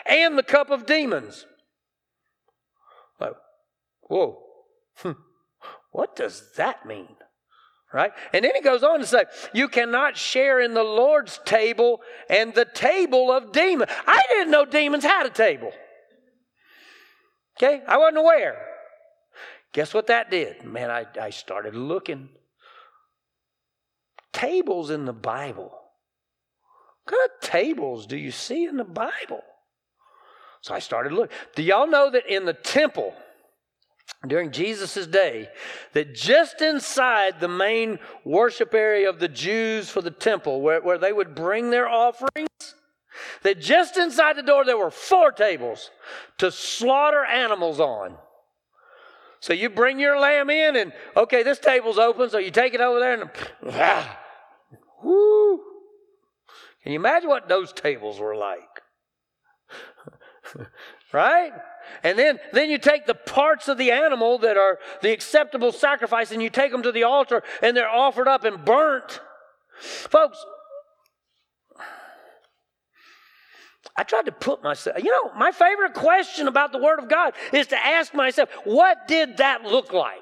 and 0.06 0.38
the 0.38 0.42
cup 0.42 0.70
of 0.70 0.86
demons. 0.86 1.44
Like, 3.20 3.34
whoa. 4.00 4.38
what 5.92 6.16
does 6.16 6.52
that 6.56 6.86
mean? 6.86 7.16
Right? 7.96 8.12
And 8.34 8.44
then 8.44 8.52
he 8.54 8.60
goes 8.60 8.82
on 8.82 9.00
to 9.00 9.06
say, 9.06 9.24
You 9.54 9.68
cannot 9.68 10.16
share 10.16 10.60
in 10.60 10.74
the 10.74 10.82
Lord's 10.82 11.40
table 11.46 12.02
and 12.28 12.54
the 12.54 12.66
table 12.66 13.32
of 13.32 13.52
demons. 13.52 13.90
I 14.06 14.22
didn't 14.28 14.50
know 14.50 14.66
demons 14.66 15.02
had 15.02 15.24
a 15.24 15.30
table. 15.30 15.72
Okay? 17.56 17.82
I 17.88 17.96
wasn't 17.96 18.18
aware. 18.18 18.58
Guess 19.72 19.94
what 19.94 20.08
that 20.08 20.30
did? 20.30 20.62
Man, 20.64 20.90
I, 20.90 21.06
I 21.20 21.30
started 21.30 21.74
looking. 21.74 22.28
Tables 24.32 24.90
in 24.90 25.06
the 25.06 25.14
Bible. 25.14 25.72
What 27.04 27.16
kind 27.16 27.30
of 27.30 27.48
tables 27.48 28.06
do 28.06 28.18
you 28.18 28.30
see 28.30 28.64
in 28.64 28.76
the 28.76 28.84
Bible? 28.84 29.42
So 30.60 30.74
I 30.74 30.80
started 30.80 31.12
looking. 31.12 31.34
Do 31.54 31.62
y'all 31.62 31.86
know 31.86 32.10
that 32.10 32.26
in 32.26 32.44
the 32.44 32.52
temple, 32.52 33.14
during 34.26 34.50
Jesus' 34.50 35.06
day 35.06 35.48
that 35.92 36.14
just 36.14 36.60
inside 36.60 37.40
the 37.40 37.48
main 37.48 37.98
worship 38.24 38.74
area 38.74 39.08
of 39.08 39.18
the 39.18 39.28
Jews 39.28 39.88
for 39.88 40.00
the 40.00 40.10
temple, 40.10 40.60
where, 40.60 40.80
where 40.80 40.98
they 40.98 41.12
would 41.12 41.34
bring 41.34 41.70
their 41.70 41.88
offerings, 41.88 42.48
that 43.42 43.60
just 43.60 43.96
inside 43.96 44.36
the 44.36 44.42
door 44.42 44.64
there 44.64 44.78
were 44.78 44.90
four 44.90 45.32
tables 45.32 45.90
to 46.38 46.50
slaughter 46.50 47.24
animals 47.24 47.80
on. 47.80 48.16
So 49.40 49.52
you 49.52 49.70
bring 49.70 50.00
your 50.00 50.18
lamb 50.18 50.50
in, 50.50 50.76
and 50.76 50.92
okay, 51.16 51.42
this 51.42 51.58
table's 51.58 51.98
open, 51.98 52.30
so 52.30 52.38
you 52.38 52.50
take 52.50 52.74
it 52.74 52.80
over 52.80 52.98
there 52.98 53.20
and 53.20 53.30
ah, 53.72 54.18
whoo. 55.02 55.60
Can 56.82 56.92
you 56.92 56.98
imagine 56.98 57.28
what 57.28 57.48
those 57.48 57.72
tables 57.72 58.18
were 58.18 58.36
like? 58.36 58.60
right? 61.12 61.52
And 62.02 62.18
then, 62.18 62.38
then 62.52 62.70
you 62.70 62.78
take 62.78 63.06
the 63.06 63.14
parts 63.14 63.68
of 63.68 63.78
the 63.78 63.90
animal 63.90 64.38
that 64.38 64.56
are 64.56 64.78
the 65.02 65.12
acceptable 65.12 65.72
sacrifice 65.72 66.30
and 66.30 66.42
you 66.42 66.50
take 66.50 66.72
them 66.72 66.82
to 66.82 66.92
the 66.92 67.04
altar 67.04 67.42
and 67.62 67.76
they're 67.76 67.88
offered 67.88 68.28
up 68.28 68.44
and 68.44 68.64
burnt. 68.64 69.20
Folks, 69.80 70.44
I 73.96 74.02
tried 74.02 74.26
to 74.26 74.32
put 74.32 74.62
myself, 74.62 75.02
you 75.02 75.10
know, 75.10 75.32
my 75.38 75.52
favorite 75.52 75.94
question 75.94 76.48
about 76.48 76.72
the 76.72 76.78
Word 76.78 76.98
of 76.98 77.08
God 77.08 77.32
is 77.52 77.66
to 77.68 77.76
ask 77.76 78.14
myself, 78.14 78.50
what 78.64 79.08
did 79.08 79.38
that 79.38 79.64
look 79.64 79.92
like? 79.92 80.20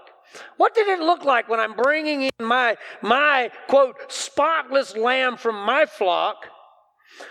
What 0.56 0.74
did 0.74 0.88
it 0.88 1.00
look 1.00 1.24
like 1.24 1.48
when 1.48 1.60
I'm 1.60 1.74
bringing 1.74 2.22
in 2.22 2.46
my, 2.46 2.76
my 3.02 3.50
quote, 3.68 3.96
spotless 4.08 4.96
lamb 4.96 5.36
from 5.36 5.64
my 5.64 5.86
flock 5.86 6.46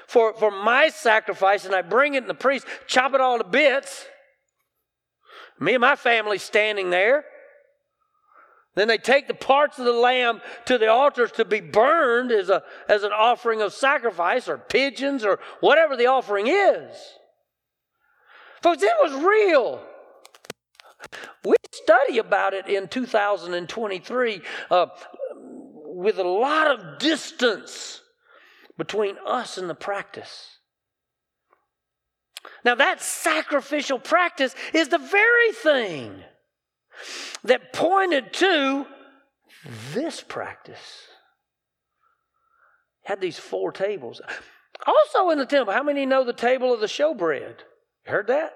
for, 0.08 0.34
for 0.34 0.52
my 0.52 0.90
sacrifice 0.90 1.66
and 1.66 1.75
I 1.75 1.82
bring 1.82 2.13
it 2.13 2.20
and 2.20 2.30
the 2.30 2.34
priest 2.34 2.66
chop 2.88 3.13
it 3.13 3.22
all 3.22 3.38
to 3.38 3.44
bits? 3.44 4.06
Me 5.63 5.75
and 5.75 5.82
my 5.82 5.96
family 5.96 6.38
standing 6.38 6.89
there. 6.89 7.24
Then 8.75 8.89
they 8.89 8.98
take 8.98 9.27
the 9.27 9.34
parts 9.34 9.79
of 9.79 9.86
the 9.86 9.93
lamb 9.93 10.41
to 10.65 10.77
the 10.77 10.89
altars 10.89 11.32
to 11.34 11.46
be 11.46 11.62
burned 11.62 12.32
as, 12.32 12.50
a, 12.50 12.63
as 12.89 13.03
an 13.03 13.12
offering 13.13 13.62
of 13.62 13.72
sacrifice 13.72 14.50
or 14.50 14.58
pigeons 14.58 15.24
or 15.24 15.39
whatever 15.62 15.96
the 15.96 16.08
offering 16.08 16.48
is. 16.48 16.98
Folks, 18.62 18.84
it 18.84 18.91
was 19.01 19.24
real. 19.24 19.82
We 21.46 21.55
study 21.72 22.17
about 22.17 22.53
it 22.53 22.67
in 22.67 22.89
2023 22.89 24.41
uh, 24.70 24.88
with 25.36 26.17
a 26.17 26.24
lot 26.24 26.67
of 26.67 27.00
distance 27.00 28.01
between 28.77 29.15
us 29.25 29.58
and 29.58 29.70
the 29.70 29.75
practice. 29.75 30.58
Now, 32.66 32.76
that 32.76 33.02
sacrificial 33.02 34.00
practice 34.00 34.56
is 34.74 34.90
the 34.90 34.98
very 34.98 35.52
thing 35.52 36.24
that 37.44 37.74
pointed 37.74 38.34
to 38.34 38.86
this 39.94 40.22
practice. 40.22 41.08
Had 43.04 43.22
these 43.22 43.38
four 43.38 43.72
tables. 43.72 44.22
Also 44.86 45.30
in 45.30 45.38
the 45.38 45.46
temple, 45.46 45.74
how 45.74 45.84
many 45.84 46.06
know 46.06 46.24
the 46.24 46.34
table 46.34 46.74
of 46.74 46.80
the 46.80 46.88
showbread? 46.88 47.60
You 48.06 48.12
heard 48.12 48.28
that? 48.28 48.54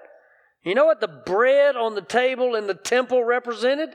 You 0.62 0.74
know 0.74 0.86
what 0.86 1.00
the 1.00 1.08
bread 1.08 1.76
on 1.76 1.94
the 1.94 2.02
table 2.02 2.54
in 2.54 2.66
the 2.66 2.74
temple 2.74 3.24
represented? 3.24 3.90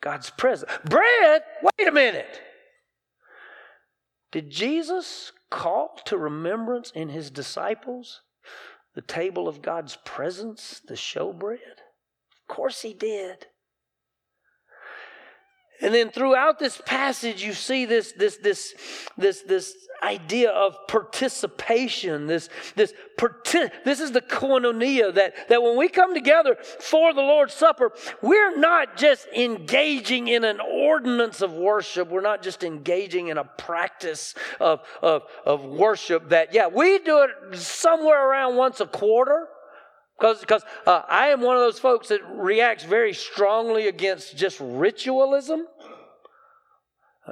God's 0.00 0.30
presence. 0.30 0.70
Bread? 0.84 1.42
Wait 1.62 1.88
a 1.88 1.92
minute. 1.92 2.40
Did 4.30 4.50
Jesus 4.50 5.32
call 5.50 5.98
to 6.04 6.18
remembrance 6.18 6.92
in 6.94 7.08
his 7.08 7.30
disciples 7.30 8.20
the 8.98 9.02
table 9.02 9.46
of 9.46 9.62
God's 9.62 9.96
presence, 10.04 10.80
the 10.88 10.94
showbread? 10.94 11.78
Of 12.32 12.48
course 12.48 12.82
he 12.82 12.92
did. 12.92 13.46
And 15.80 15.94
then 15.94 16.10
throughout 16.10 16.58
this 16.58 16.80
passage, 16.84 17.42
you 17.42 17.52
see 17.52 17.84
this, 17.84 18.12
this, 18.12 18.36
this, 18.38 18.74
this, 19.16 19.42
this 19.42 19.76
idea 20.02 20.50
of 20.50 20.76
participation. 20.88 22.26
This, 22.26 22.48
this, 22.74 22.92
parti- 23.16 23.70
this 23.84 24.00
is 24.00 24.12
the 24.12 24.20
koinonia 24.20 25.14
that, 25.14 25.48
that 25.48 25.62
when 25.62 25.76
we 25.76 25.88
come 25.88 26.14
together 26.14 26.56
for 26.56 27.14
the 27.14 27.20
Lord's 27.20 27.54
Supper, 27.54 27.92
we're 28.22 28.56
not 28.56 28.96
just 28.96 29.28
engaging 29.28 30.28
in 30.28 30.44
an 30.44 30.60
ordinance 30.60 31.42
of 31.42 31.52
worship. 31.52 32.08
We're 32.08 32.20
not 32.20 32.42
just 32.42 32.64
engaging 32.64 33.28
in 33.28 33.38
a 33.38 33.44
practice 33.44 34.34
of, 34.60 34.80
of, 35.02 35.22
of 35.44 35.64
worship 35.64 36.30
that, 36.30 36.52
yeah, 36.54 36.66
we 36.66 36.98
do 36.98 37.22
it 37.22 37.56
somewhere 37.56 38.28
around 38.28 38.56
once 38.56 38.80
a 38.80 38.86
quarter. 38.86 39.48
Because 40.18 40.64
uh, 40.86 41.02
I 41.08 41.28
am 41.28 41.40
one 41.40 41.56
of 41.56 41.62
those 41.62 41.78
folks 41.78 42.08
that 42.08 42.20
reacts 42.28 42.84
very 42.84 43.12
strongly 43.12 43.86
against 43.86 44.36
just 44.36 44.58
ritualism. 44.60 45.66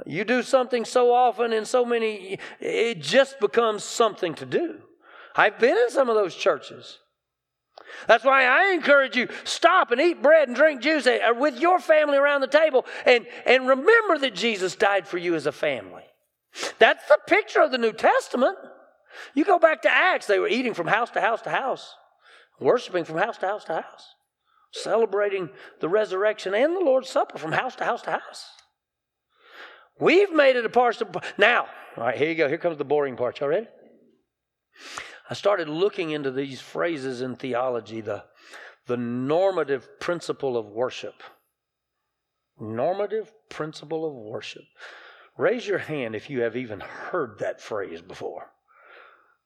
You 0.05 0.23
do 0.23 0.41
something 0.41 0.85
so 0.85 1.13
often 1.13 1.51
and 1.51 1.67
so 1.67 1.83
many, 1.83 2.39
it 2.59 3.01
just 3.01 3.39
becomes 3.39 3.83
something 3.83 4.35
to 4.35 4.45
do. 4.45 4.79
I've 5.35 5.59
been 5.59 5.77
in 5.77 5.89
some 5.89 6.07
of 6.07 6.15
those 6.15 6.35
churches. 6.35 6.99
That's 8.07 8.23
why 8.23 8.45
I 8.45 8.73
encourage 8.73 9.15
you 9.15 9.27
stop 9.43 9.91
and 9.91 9.99
eat 9.99 10.21
bread 10.21 10.47
and 10.47 10.55
drink 10.55 10.81
juice 10.81 11.07
uh, 11.07 11.19
with 11.37 11.59
your 11.59 11.79
family 11.79 12.17
around 12.17 12.41
the 12.41 12.47
table 12.47 12.85
and, 13.05 13.25
and 13.45 13.67
remember 13.67 14.17
that 14.19 14.33
Jesus 14.33 14.75
died 14.75 15.07
for 15.07 15.17
you 15.17 15.35
as 15.35 15.45
a 15.45 15.51
family. 15.51 16.03
That's 16.79 17.07
the 17.07 17.19
picture 17.27 17.61
of 17.61 17.71
the 17.71 17.77
New 17.77 17.93
Testament. 17.93 18.57
You 19.33 19.45
go 19.45 19.59
back 19.59 19.81
to 19.83 19.89
Acts, 19.89 20.27
they 20.27 20.39
were 20.39 20.47
eating 20.47 20.73
from 20.73 20.87
house 20.87 21.09
to 21.11 21.21
house 21.21 21.41
to 21.43 21.49
house 21.49 21.93
worshiping 22.59 23.03
from 23.03 23.17
house 23.17 23.37
to 23.39 23.47
house 23.47 23.63
to 23.65 23.73
house, 23.73 24.15
celebrating 24.71 25.49
the 25.79 25.89
resurrection 25.89 26.53
and 26.53 26.75
the 26.75 26.79
Lord's 26.79 27.09
Supper 27.09 27.37
from 27.37 27.51
house 27.51 27.75
to 27.77 27.83
house 27.83 28.01
to 28.03 28.11
house. 28.11 28.45
We've 29.99 30.31
made 30.31 30.55
it 30.55 30.65
a 30.65 30.69
part 30.69 31.01
of. 31.01 31.15
Now, 31.37 31.67
all 31.95 32.03
right, 32.03 32.17
here 32.17 32.29
you 32.29 32.35
go. 32.35 32.47
Here 32.47 32.57
comes 32.57 32.77
the 32.77 32.85
boring 32.85 33.15
part. 33.15 33.39
Y'all 33.39 33.49
ready? 33.49 33.67
I 35.29 35.33
started 35.33 35.67
looking 35.67 36.11
into 36.11 36.31
these 36.31 36.61
phrases 36.61 37.21
in 37.21 37.35
theology, 37.35 38.01
the, 38.01 38.23
the 38.85 38.97
normative 38.97 39.99
principle 39.99 40.55
of 40.55 40.67
worship. 40.67 41.23
Normative 42.59 43.31
principle 43.49 44.07
of 44.07 44.13
worship. 44.13 44.63
Raise 45.37 45.67
your 45.67 45.79
hand 45.79 46.15
if 46.15 46.29
you 46.29 46.41
have 46.41 46.55
even 46.55 46.79
heard 46.79 47.39
that 47.39 47.61
phrase 47.61 48.01
before. 48.01 48.51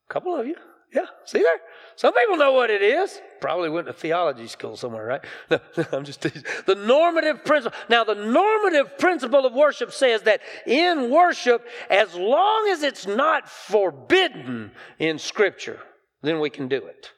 A 0.09 0.13
couple 0.13 0.35
of 0.35 0.45
you. 0.45 0.55
Yeah, 0.93 1.05
see 1.25 1.39
there? 1.39 1.59
Some 1.95 2.13
people 2.13 2.35
know 2.35 2.51
what 2.51 2.69
it 2.69 2.81
is. 2.81 3.21
Probably 3.39 3.69
went 3.69 3.87
to 3.87 3.93
theology 3.93 4.47
school 4.47 4.75
somewhere, 4.75 5.05
right? 5.05 5.61
I'm 5.93 6.03
just 6.03 6.21
teasing. 6.21 6.43
The 6.65 6.75
normative 6.75 7.45
principle. 7.45 7.77
Now, 7.89 8.03
the 8.03 8.15
normative 8.15 8.97
principle 8.97 9.45
of 9.45 9.53
worship 9.53 9.93
says 9.93 10.23
that 10.23 10.41
in 10.67 11.09
worship, 11.09 11.65
as 11.89 12.13
long 12.15 12.67
as 12.71 12.83
it's 12.83 13.07
not 13.07 13.47
forbidden 13.47 14.71
in 14.99 15.17
Scripture, 15.17 15.79
then 16.23 16.39
we 16.41 16.49
can 16.49 16.67
do 16.67 16.77
it. 16.85 17.11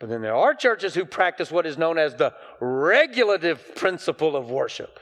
But 0.00 0.08
then 0.08 0.20
there 0.20 0.34
are 0.34 0.54
churches 0.54 0.94
who 0.94 1.04
practice 1.04 1.50
what 1.50 1.66
is 1.66 1.78
known 1.78 1.98
as 1.98 2.14
the 2.14 2.34
regulative 2.60 3.74
principle 3.76 4.36
of 4.36 4.50
worship. 4.50 4.98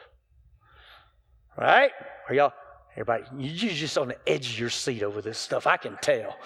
Right? 1.56 1.90
Are 2.28 2.34
y'all, 2.34 2.52
everybody, 2.92 3.24
you're 3.38 3.72
just 3.72 3.96
on 3.96 4.08
the 4.08 4.16
edge 4.28 4.52
of 4.52 4.58
your 4.58 4.70
seat 4.70 5.02
over 5.02 5.22
this 5.22 5.38
stuff. 5.38 5.66
I 5.66 5.76
can 5.76 5.96
tell 6.00 6.36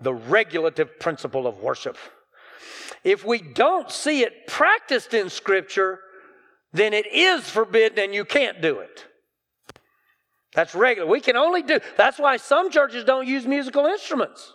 the 0.00 0.14
regulative 0.14 0.98
principle 0.98 1.46
of 1.46 1.60
worship. 1.60 1.96
If 3.02 3.24
we 3.24 3.40
don't 3.40 3.90
see 3.90 4.22
it 4.22 4.46
practiced 4.46 5.14
in 5.14 5.30
Scripture, 5.30 6.00
then 6.72 6.92
it 6.92 7.06
is 7.12 7.48
forbidden 7.48 7.98
and 7.98 8.14
you 8.14 8.24
can't 8.24 8.60
do 8.60 8.80
it. 8.80 9.06
That's 10.54 10.74
regular. 10.74 11.08
We 11.08 11.20
can 11.20 11.36
only 11.36 11.62
do. 11.62 11.80
That's 11.96 12.18
why 12.18 12.36
some 12.36 12.70
churches 12.70 13.04
don't 13.04 13.26
use 13.26 13.46
musical 13.46 13.86
instruments. 13.86 14.52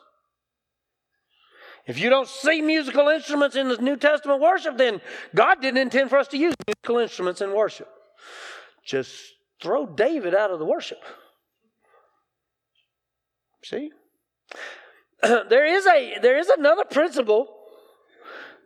If 1.86 2.00
you 2.00 2.10
don't 2.10 2.28
see 2.28 2.62
musical 2.62 3.10
instruments 3.10 3.56
in 3.56 3.68
the 3.68 3.78
New 3.78 3.98
Testament 3.98 4.42
worship, 4.42 4.78
then 4.78 5.02
God 5.34 5.62
didn't 5.62 5.82
intend 5.82 6.10
for 6.10 6.18
us 6.18 6.28
to 6.30 6.38
use 6.38 6.54
musical 6.68 7.00
instruments 7.00 7.42
in 7.42 7.54
worship. 7.54 7.90
Just 8.86 9.14
throw 9.62 9.86
David 9.86 10.36
out 10.36 10.52
of 10.52 10.60
the 10.60 10.66
worship. 10.66 11.00
See? 13.64 13.92
there 15.50 15.66
is 15.66 15.86
a 15.86 16.20
there 16.22 16.38
is 16.38 16.48
another 16.50 16.86
principle 16.86 17.48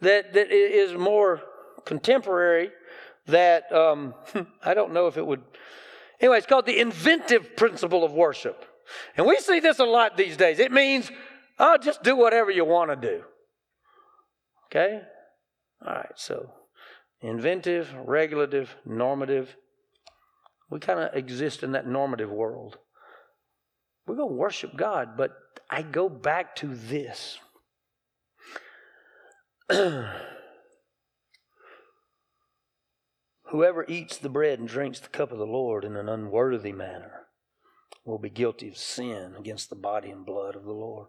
that 0.02 0.34
that 0.34 0.52
is 0.52 0.94
more 0.94 1.42
contemporary 1.86 2.72
that 3.28 3.72
um, 3.72 4.14
I 4.64 4.74
don't 4.74 4.94
know 4.94 5.08
if 5.08 5.18
it 5.18 5.26
would. 5.26 5.42
Anyway, 6.20 6.38
it's 6.38 6.48
called 6.48 6.66
the 6.66 6.80
inventive 6.80 7.56
principle 7.56 8.04
of 8.04 8.12
worship, 8.12 8.66
and 9.18 9.26
we 9.26 9.40
see 9.40 9.60
this 9.60 9.80
a 9.80 9.86
lot 9.86 10.16
these 10.16 10.38
days. 10.38 10.60
It 10.60 10.72
means, 10.72 11.12
oh, 11.60 11.78
just 11.78 12.04
do 12.04 12.16
whatever 12.16 12.52
you 12.52 12.66
want 12.66 12.92
to 12.92 12.96
do. 12.96 13.24
Okay, 14.68 15.02
all 15.86 15.94
right. 15.94 16.12
So, 16.16 16.52
inventive, 17.22 17.94
regulative, 18.06 18.76
normative. 18.86 19.56
We 20.70 20.80
kind 20.80 21.00
of 21.00 21.16
exist 21.16 21.62
in 21.62 21.74
that 21.74 21.88
normative 21.88 22.32
world. 22.32 22.78
We're 24.08 24.16
going 24.16 24.30
to 24.30 24.36
worship 24.36 24.76
God, 24.76 25.18
but 25.18 25.32
I 25.70 25.82
go 25.82 26.10
back 26.10 26.56
to 26.58 26.68
this. 26.68 27.40
Whoever 33.46 33.86
eats 33.88 34.18
the 34.18 34.30
bread 34.30 34.60
and 34.60 34.68
drinks 34.68 35.00
the 35.00 35.10
cup 35.10 35.32
of 35.32 35.38
the 35.38 35.46
Lord 35.46 35.86
in 35.86 35.96
an 35.96 36.10
unworthy 36.10 36.72
manner 36.72 37.28
will 38.06 38.18
be 38.18 38.30
guilty 38.30 38.68
of 38.68 38.78
sin 38.78 39.36
against 39.38 39.70
the 39.70 39.76
body 39.76 40.10
and 40.10 40.26
blood 40.26 40.56
of 40.56 40.64
the 40.64 40.72
Lord. 40.74 41.08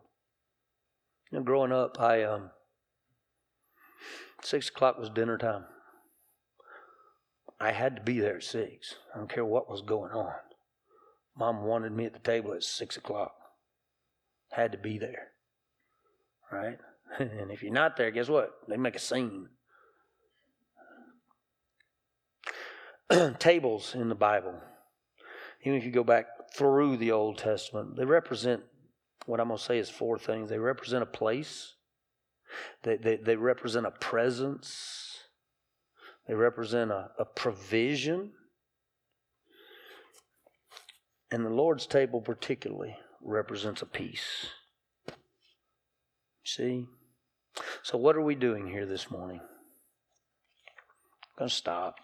You 1.31 1.39
know, 1.39 1.45
growing 1.45 1.73
up, 1.73 2.01
I 2.01 2.23
um, 2.23 2.51
six 4.43 4.69
o'clock 4.69 4.99
was 4.99 5.11
dinner 5.11 5.39
time. 5.39 5.65
I 7.59 7.73
had 7.73 7.97
to 7.97 8.03
be 8.03 8.21
there 8.21 8.37
at 8.37 8.45
six. 8.45 8.97
I 9.15 9.19
don't 9.19 9.31
care 9.31 9.45
what 9.45 9.71
was 9.71 9.81
going 9.81 10.13
on. 10.13 10.35
Mom 11.37 11.65
wanted 11.65 11.93
me 11.93 12.05
at 12.05 12.13
the 12.13 12.19
table 12.19 12.53
at 12.53 12.63
six 12.63 12.97
o'clock. 12.97 13.35
Had 14.55 14.73
to 14.73 14.79
be 14.79 14.99
there. 14.99 15.29
Right? 16.53 16.79
and 17.19 17.51
if 17.51 17.63
you're 17.63 17.73
not 17.73 17.97
there, 17.97 18.11
guess 18.11 18.29
what? 18.29 18.51
They 18.69 18.77
make 18.77 18.97
a 18.97 19.01
scene. 19.01 19.49
Tables 23.39 23.95
in 23.95 24.09
the 24.09 24.15
Bible, 24.15 24.55
even 25.65 25.79
if 25.79 25.85
you 25.85 25.91
go 25.91 26.05
back 26.05 26.27
through 26.57 26.97
the 26.97 27.13
Old 27.13 27.39
Testament, 27.39 27.97
they 27.97 28.05
represent 28.05 28.63
what 29.27 29.41
I'm 29.41 29.49
going 29.49 29.59
to 29.59 29.65
say 29.65 29.79
is 29.79 29.91
four 29.91 30.19
things. 30.19 30.51
They 30.51 30.59
represent 30.59 31.03
a 31.03 31.07
place, 31.07 31.75
they, 32.83 32.97
they, 32.97 33.17
they 33.17 33.37
represent 33.37 33.87
a 33.87 33.91
presence, 33.91 35.19
they 36.29 36.35
represent 36.35 36.91
a, 36.91 37.11
a 37.19 37.25
provision. 37.25 38.33
And 41.31 41.45
the 41.45 41.51
Lord's 41.51 41.87
table, 41.87 42.21
particularly, 42.21 42.97
represents 43.25 43.83
a 43.83 43.87
peace. 43.87 44.47
See? 46.45 46.87
So, 47.83 47.99
what 47.99 48.17
are 48.17 48.23
we 48.23 48.35
doing 48.35 48.69
here 48.69 48.87
this 48.87 49.11
morning? 49.11 49.41
I'm 49.41 51.39
going 51.39 51.49
to 51.49 51.55
stop. 51.55 51.97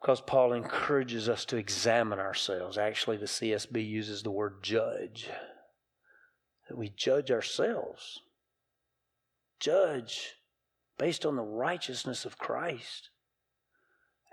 Because 0.00 0.20
Paul 0.20 0.52
encourages 0.52 1.28
us 1.28 1.44
to 1.46 1.56
examine 1.56 2.18
ourselves. 2.18 2.78
Actually, 2.78 3.16
the 3.16 3.26
CSB 3.26 3.86
uses 3.86 4.22
the 4.22 4.30
word 4.30 4.62
judge. 4.62 5.28
That 6.68 6.76
we 6.76 6.90
judge 6.90 7.30
ourselves. 7.30 8.20
Judge 9.58 10.34
based 10.98 11.26
on 11.26 11.36
the 11.36 11.42
righteousness 11.42 12.24
of 12.24 12.38
Christ. 12.38 13.10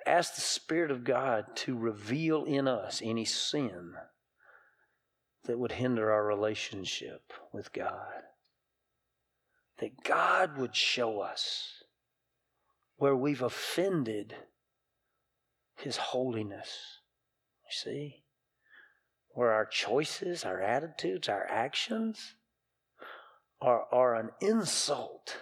Ask 0.05 0.35
the 0.35 0.41
Spirit 0.41 0.91
of 0.91 1.03
God 1.03 1.45
to 1.57 1.77
reveal 1.77 2.43
in 2.43 2.67
us 2.67 3.01
any 3.03 3.25
sin 3.25 3.93
that 5.45 5.59
would 5.59 5.73
hinder 5.73 6.11
our 6.11 6.25
relationship 6.25 7.33
with 7.51 7.71
God. 7.73 8.23
That 9.79 10.03
God 10.03 10.57
would 10.57 10.75
show 10.75 11.19
us 11.21 11.83
where 12.97 13.15
we've 13.15 13.41
offended 13.41 14.35
His 15.75 15.97
holiness. 15.97 16.99
You 17.65 17.71
see? 17.71 18.23
Where 19.29 19.51
our 19.51 19.65
choices, 19.65 20.45
our 20.45 20.61
attitudes, 20.61 21.27
our 21.27 21.45
actions 21.49 22.35
are, 23.61 23.85
are 23.91 24.15
an 24.15 24.29
insult. 24.41 25.37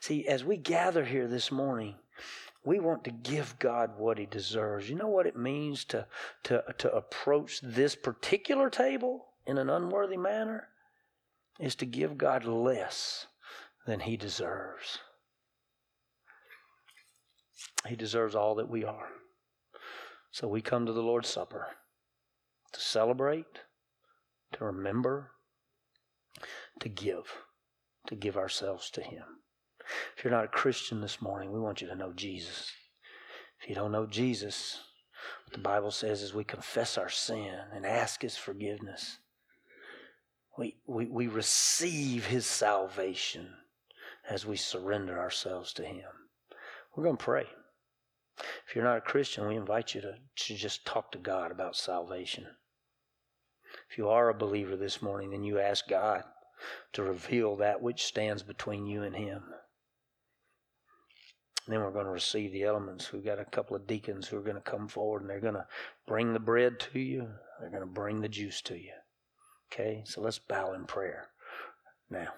See, 0.00 0.26
as 0.26 0.44
we 0.44 0.56
gather 0.56 1.04
here 1.04 1.28
this 1.28 1.52
morning, 1.52 1.96
we 2.64 2.78
want 2.80 3.04
to 3.04 3.10
give 3.10 3.58
God 3.58 3.92
what 3.96 4.18
He 4.18 4.26
deserves. 4.26 4.88
You 4.88 4.96
know 4.96 5.08
what 5.08 5.26
it 5.26 5.36
means 5.36 5.84
to, 5.86 6.06
to, 6.44 6.64
to 6.78 6.92
approach 6.92 7.60
this 7.62 7.94
particular 7.94 8.68
table 8.68 9.26
in 9.46 9.58
an 9.58 9.70
unworthy 9.70 10.16
manner? 10.16 10.68
Is 11.58 11.74
to 11.76 11.86
give 11.86 12.16
God 12.16 12.44
less 12.44 13.26
than 13.86 14.00
He 14.00 14.16
deserves. 14.16 14.98
He 17.86 17.96
deserves 17.96 18.34
all 18.34 18.54
that 18.56 18.68
we 18.68 18.84
are. 18.84 19.08
So 20.30 20.46
we 20.46 20.60
come 20.60 20.86
to 20.86 20.92
the 20.92 21.02
Lord's 21.02 21.28
Supper 21.28 21.68
to 22.72 22.80
celebrate, 22.80 23.62
to 24.52 24.64
remember, 24.64 25.32
to 26.80 26.88
give, 26.88 27.24
to 28.06 28.14
give 28.14 28.36
ourselves 28.36 28.90
to 28.90 29.02
Him. 29.02 29.24
If 30.16 30.24
you're 30.24 30.32
not 30.32 30.44
a 30.44 30.48
Christian 30.48 31.00
this 31.00 31.22
morning, 31.22 31.52
we 31.52 31.60
want 31.60 31.80
you 31.80 31.88
to 31.88 31.94
know 31.94 32.12
Jesus. 32.12 32.70
If 33.60 33.68
you 33.68 33.74
don't 33.74 33.92
know 33.92 34.06
Jesus, 34.06 34.80
what 35.44 35.52
the 35.52 35.58
Bible 35.58 35.90
says 35.90 36.22
is 36.22 36.34
we 36.34 36.44
confess 36.44 36.98
our 36.98 37.08
sin 37.08 37.54
and 37.74 37.86
ask 37.86 38.22
His 38.22 38.36
forgiveness. 38.36 39.18
We, 40.56 40.76
we, 40.86 41.06
we 41.06 41.26
receive 41.26 42.26
His 42.26 42.46
salvation 42.46 43.48
as 44.28 44.44
we 44.44 44.56
surrender 44.56 45.18
ourselves 45.18 45.72
to 45.74 45.84
Him. 45.84 46.08
We're 46.94 47.04
going 47.04 47.16
to 47.16 47.24
pray. 47.24 47.46
If 48.66 48.74
you're 48.74 48.84
not 48.84 48.98
a 48.98 49.02
Christian, 49.02 49.48
we 49.48 49.56
invite 49.56 49.94
you 49.94 50.00
to, 50.02 50.14
to 50.36 50.54
just 50.54 50.84
talk 50.84 51.10
to 51.12 51.18
God 51.18 51.50
about 51.50 51.76
salvation. 51.76 52.46
If 53.90 53.98
you 53.98 54.08
are 54.08 54.28
a 54.28 54.34
believer 54.34 54.76
this 54.76 55.02
morning, 55.02 55.30
then 55.30 55.42
you 55.42 55.58
ask 55.58 55.88
God 55.88 56.24
to 56.92 57.02
reveal 57.02 57.56
that 57.56 57.82
which 57.82 58.04
stands 58.04 58.42
between 58.42 58.86
you 58.86 59.02
and 59.02 59.14
Him. 59.14 59.42
And 61.68 61.74
then 61.74 61.82
we're 61.82 61.90
going 61.90 62.06
to 62.06 62.10
receive 62.10 62.52
the 62.52 62.64
elements. 62.64 63.12
We've 63.12 63.22
got 63.22 63.38
a 63.38 63.44
couple 63.44 63.76
of 63.76 63.86
deacons 63.86 64.26
who 64.26 64.38
are 64.38 64.42
going 64.42 64.56
to 64.56 64.62
come 64.62 64.88
forward 64.88 65.20
and 65.20 65.28
they're 65.28 65.38
going 65.38 65.52
to 65.52 65.66
bring 66.06 66.32
the 66.32 66.40
bread 66.40 66.80
to 66.80 66.98
you. 66.98 67.28
They're 67.60 67.68
going 67.68 67.82
to 67.82 67.86
bring 67.86 68.22
the 68.22 68.28
juice 68.28 68.62
to 68.62 68.74
you. 68.74 68.92
Okay, 69.70 70.02
so 70.06 70.22
let's 70.22 70.38
bow 70.38 70.72
in 70.72 70.86
prayer 70.86 71.28
now. 72.08 72.28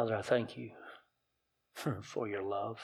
Father, 0.00 0.16
I 0.16 0.22
thank 0.22 0.56
you 0.56 0.70
for 2.00 2.26
your 2.26 2.42
love. 2.42 2.78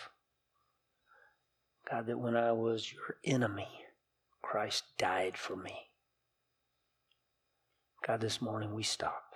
God, 1.90 2.09
that 2.09 2.18
when 2.18 2.37
I 2.37 2.52
was 2.52 2.92
your 2.92 3.16
enemy, 3.24 3.68
Christ 4.42 4.85
died 4.98 5.38
for 5.38 5.57
me. 5.57 5.72
God, 8.07 8.20
this 8.20 8.42
morning 8.42 8.74
we 8.74 8.83
stop. 8.83 9.33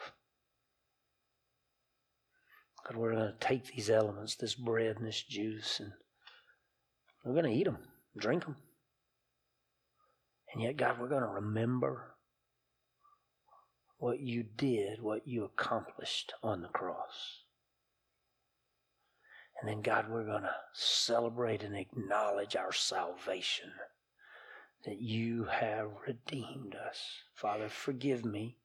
God, 2.84 2.98
we're 2.98 3.14
going 3.14 3.24
to 3.24 3.34
take 3.40 3.74
these 3.74 3.88
elements, 3.88 4.34
this 4.34 4.54
bread 4.54 4.96
and 4.98 5.06
this 5.06 5.22
juice, 5.22 5.80
and 5.80 5.92
we're 7.24 7.32
going 7.32 7.50
to 7.50 7.58
eat 7.58 7.64
them, 7.64 7.78
drink 8.14 8.44
them. 8.44 8.56
And 10.52 10.62
yet, 10.62 10.76
God, 10.76 11.00
we're 11.00 11.08
going 11.08 11.22
to 11.22 11.28
remember 11.28 12.14
what 13.96 14.20
you 14.20 14.42
did, 14.42 15.00
what 15.00 15.26
you 15.26 15.44
accomplished 15.44 16.34
on 16.42 16.60
the 16.60 16.68
cross. 16.68 17.44
And 19.60 19.68
then, 19.68 19.82
God, 19.82 20.08
we're 20.08 20.24
going 20.24 20.42
to 20.42 20.54
celebrate 20.72 21.62
and 21.62 21.76
acknowledge 21.76 22.56
our 22.56 22.72
salvation 22.72 23.70
that 24.86 25.00
you 25.00 25.44
have 25.44 25.90
redeemed 26.06 26.74
us. 26.74 26.98
Father, 27.34 27.68
forgive 27.68 28.24
me. 28.24 28.56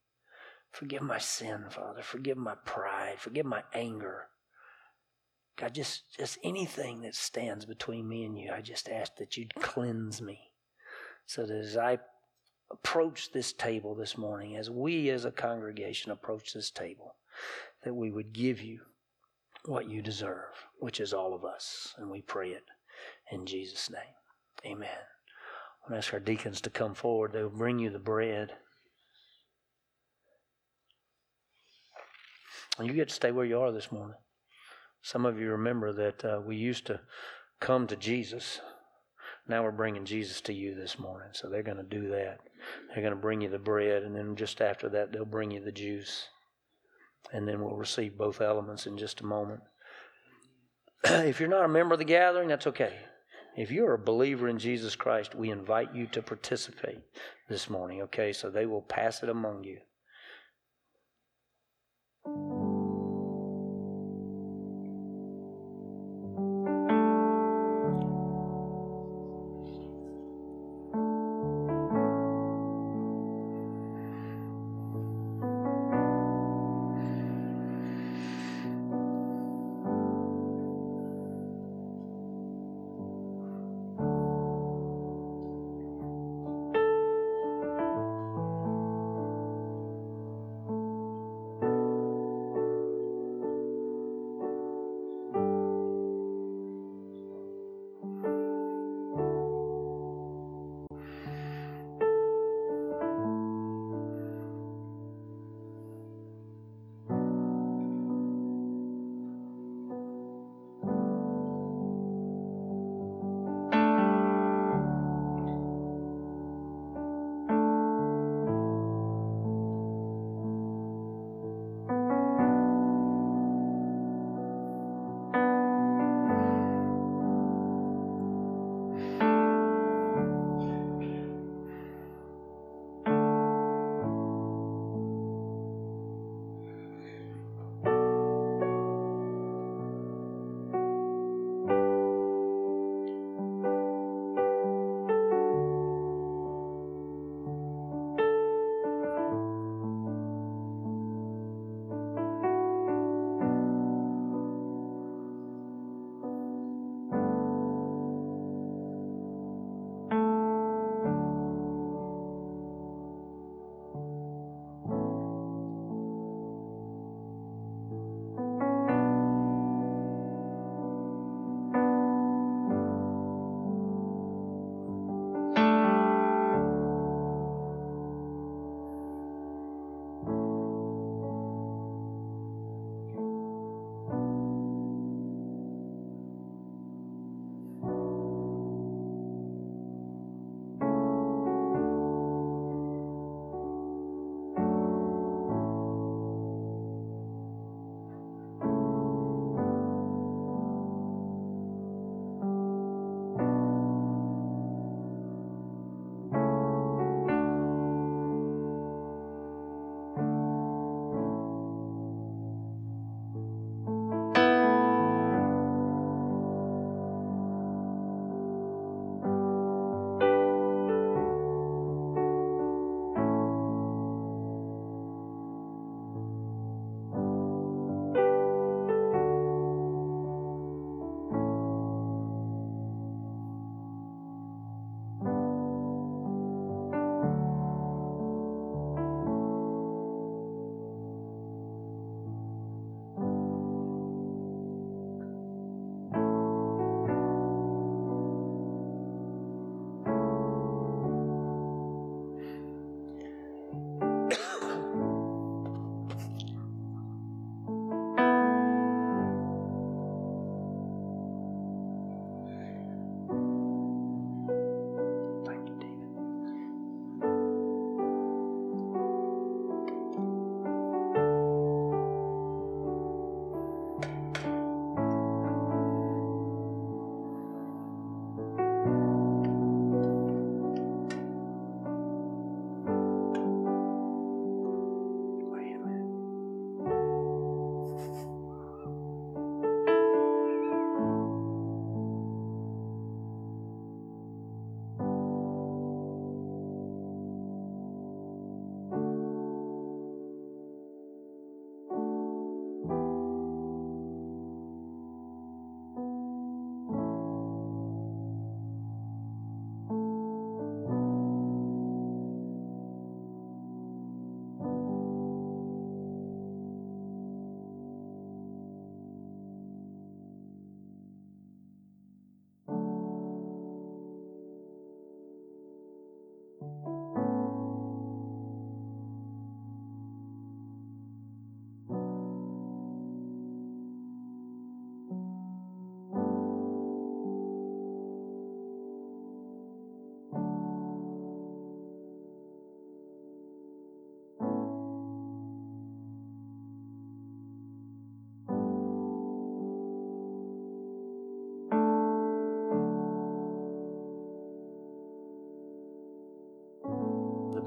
Forgive 0.71 1.01
my 1.01 1.17
sin, 1.17 1.65
Father. 1.69 2.01
Forgive 2.01 2.37
my 2.37 2.55
pride. 2.65 3.15
Forgive 3.17 3.45
my 3.45 3.63
anger. 3.73 4.27
God, 5.57 5.73
just, 5.73 6.17
just 6.17 6.37
anything 6.43 7.01
that 7.01 7.15
stands 7.15 7.65
between 7.65 8.07
me 8.07 8.23
and 8.23 8.37
you, 8.37 8.51
I 8.51 8.61
just 8.61 8.89
ask 8.89 9.15
that 9.17 9.37
you'd 9.37 9.55
cleanse 9.55 10.21
me 10.21 10.51
so 11.25 11.45
that 11.45 11.57
as 11.57 11.77
I 11.77 11.99
approach 12.71 13.31
this 13.31 13.53
table 13.53 13.95
this 13.95 14.17
morning, 14.17 14.55
as 14.55 14.69
we 14.69 15.09
as 15.09 15.25
a 15.25 15.31
congregation 15.31 16.11
approach 16.11 16.53
this 16.53 16.71
table, 16.71 17.15
that 17.83 17.93
we 17.93 18.11
would 18.11 18.33
give 18.33 18.61
you 18.61 18.81
what 19.67 19.89
you 19.89 20.01
deserve, 20.01 20.53
which 20.79 20.99
is 20.99 21.13
all 21.13 21.33
of 21.33 21.43
us. 21.43 21.93
And 21.97 22.09
we 22.09 22.21
pray 22.21 22.49
it 22.49 22.65
in 23.31 23.45
Jesus' 23.45 23.89
name. 23.89 24.73
Amen. 24.73 24.89
I 24.89 25.91
want 25.91 25.93
to 25.93 25.97
ask 25.97 26.13
our 26.13 26.19
deacons 26.19 26.61
to 26.61 26.69
come 26.69 26.93
forward. 26.93 27.33
They'll 27.33 27.49
bring 27.49 27.79
you 27.79 27.89
the 27.89 27.99
bread. 27.99 28.51
And 32.77 32.87
you 32.87 32.93
get 32.93 33.09
to 33.09 33.15
stay 33.15 33.31
where 33.31 33.45
you 33.45 33.59
are 33.59 33.71
this 33.71 33.91
morning. 33.91 34.17
Some 35.01 35.25
of 35.25 35.39
you 35.39 35.51
remember 35.51 35.93
that 35.93 36.25
uh, 36.25 36.41
we 36.45 36.55
used 36.55 36.87
to 36.87 36.99
come 37.59 37.87
to 37.87 37.95
Jesus. 37.95 38.59
Now 39.47 39.63
we're 39.63 39.71
bringing 39.71 40.05
Jesus 40.05 40.41
to 40.41 40.53
you 40.53 40.75
this 40.75 40.97
morning. 40.97 41.29
So 41.33 41.47
they're 41.47 41.63
going 41.63 41.77
to 41.77 41.83
do 41.83 42.09
that. 42.09 42.39
They're 42.89 43.03
going 43.03 43.13
to 43.13 43.21
bring 43.21 43.41
you 43.41 43.49
the 43.49 43.59
bread, 43.59 44.01
and 44.01 44.15
then 44.15 44.35
just 44.35 44.59
after 44.59 44.89
that, 44.89 45.11
they'll 45.11 45.23
bring 45.23 45.51
you 45.51 45.63
the 45.63 45.71
juice 45.71 46.27
and 47.33 47.47
then 47.47 47.61
we'll 47.61 47.75
receive 47.75 48.17
both 48.17 48.41
elements 48.41 48.87
in 48.87 48.97
just 48.97 49.21
a 49.21 49.25
moment. 49.25 49.61
if 51.03 51.39
you're 51.39 51.49
not 51.49 51.65
a 51.65 51.69
member 51.69 51.93
of 51.93 51.99
the 51.99 52.05
gathering, 52.05 52.47
that's 52.47 52.67
okay. 52.67 52.93
If 53.57 53.71
you're 53.71 53.93
a 53.93 53.99
believer 53.99 54.49
in 54.49 54.59
Jesus 54.59 54.95
Christ, 54.95 55.33
we 55.33 55.49
invite 55.49 55.95
you 55.95 56.07
to 56.07 56.21
participate 56.21 56.99
this 57.47 57.69
morning, 57.69 58.01
okay? 58.03 58.33
So 58.33 58.49
they 58.49 58.65
will 58.65 58.81
pass 58.81 59.23
it 59.23 59.29
among 59.29 59.63
you. 59.63 59.79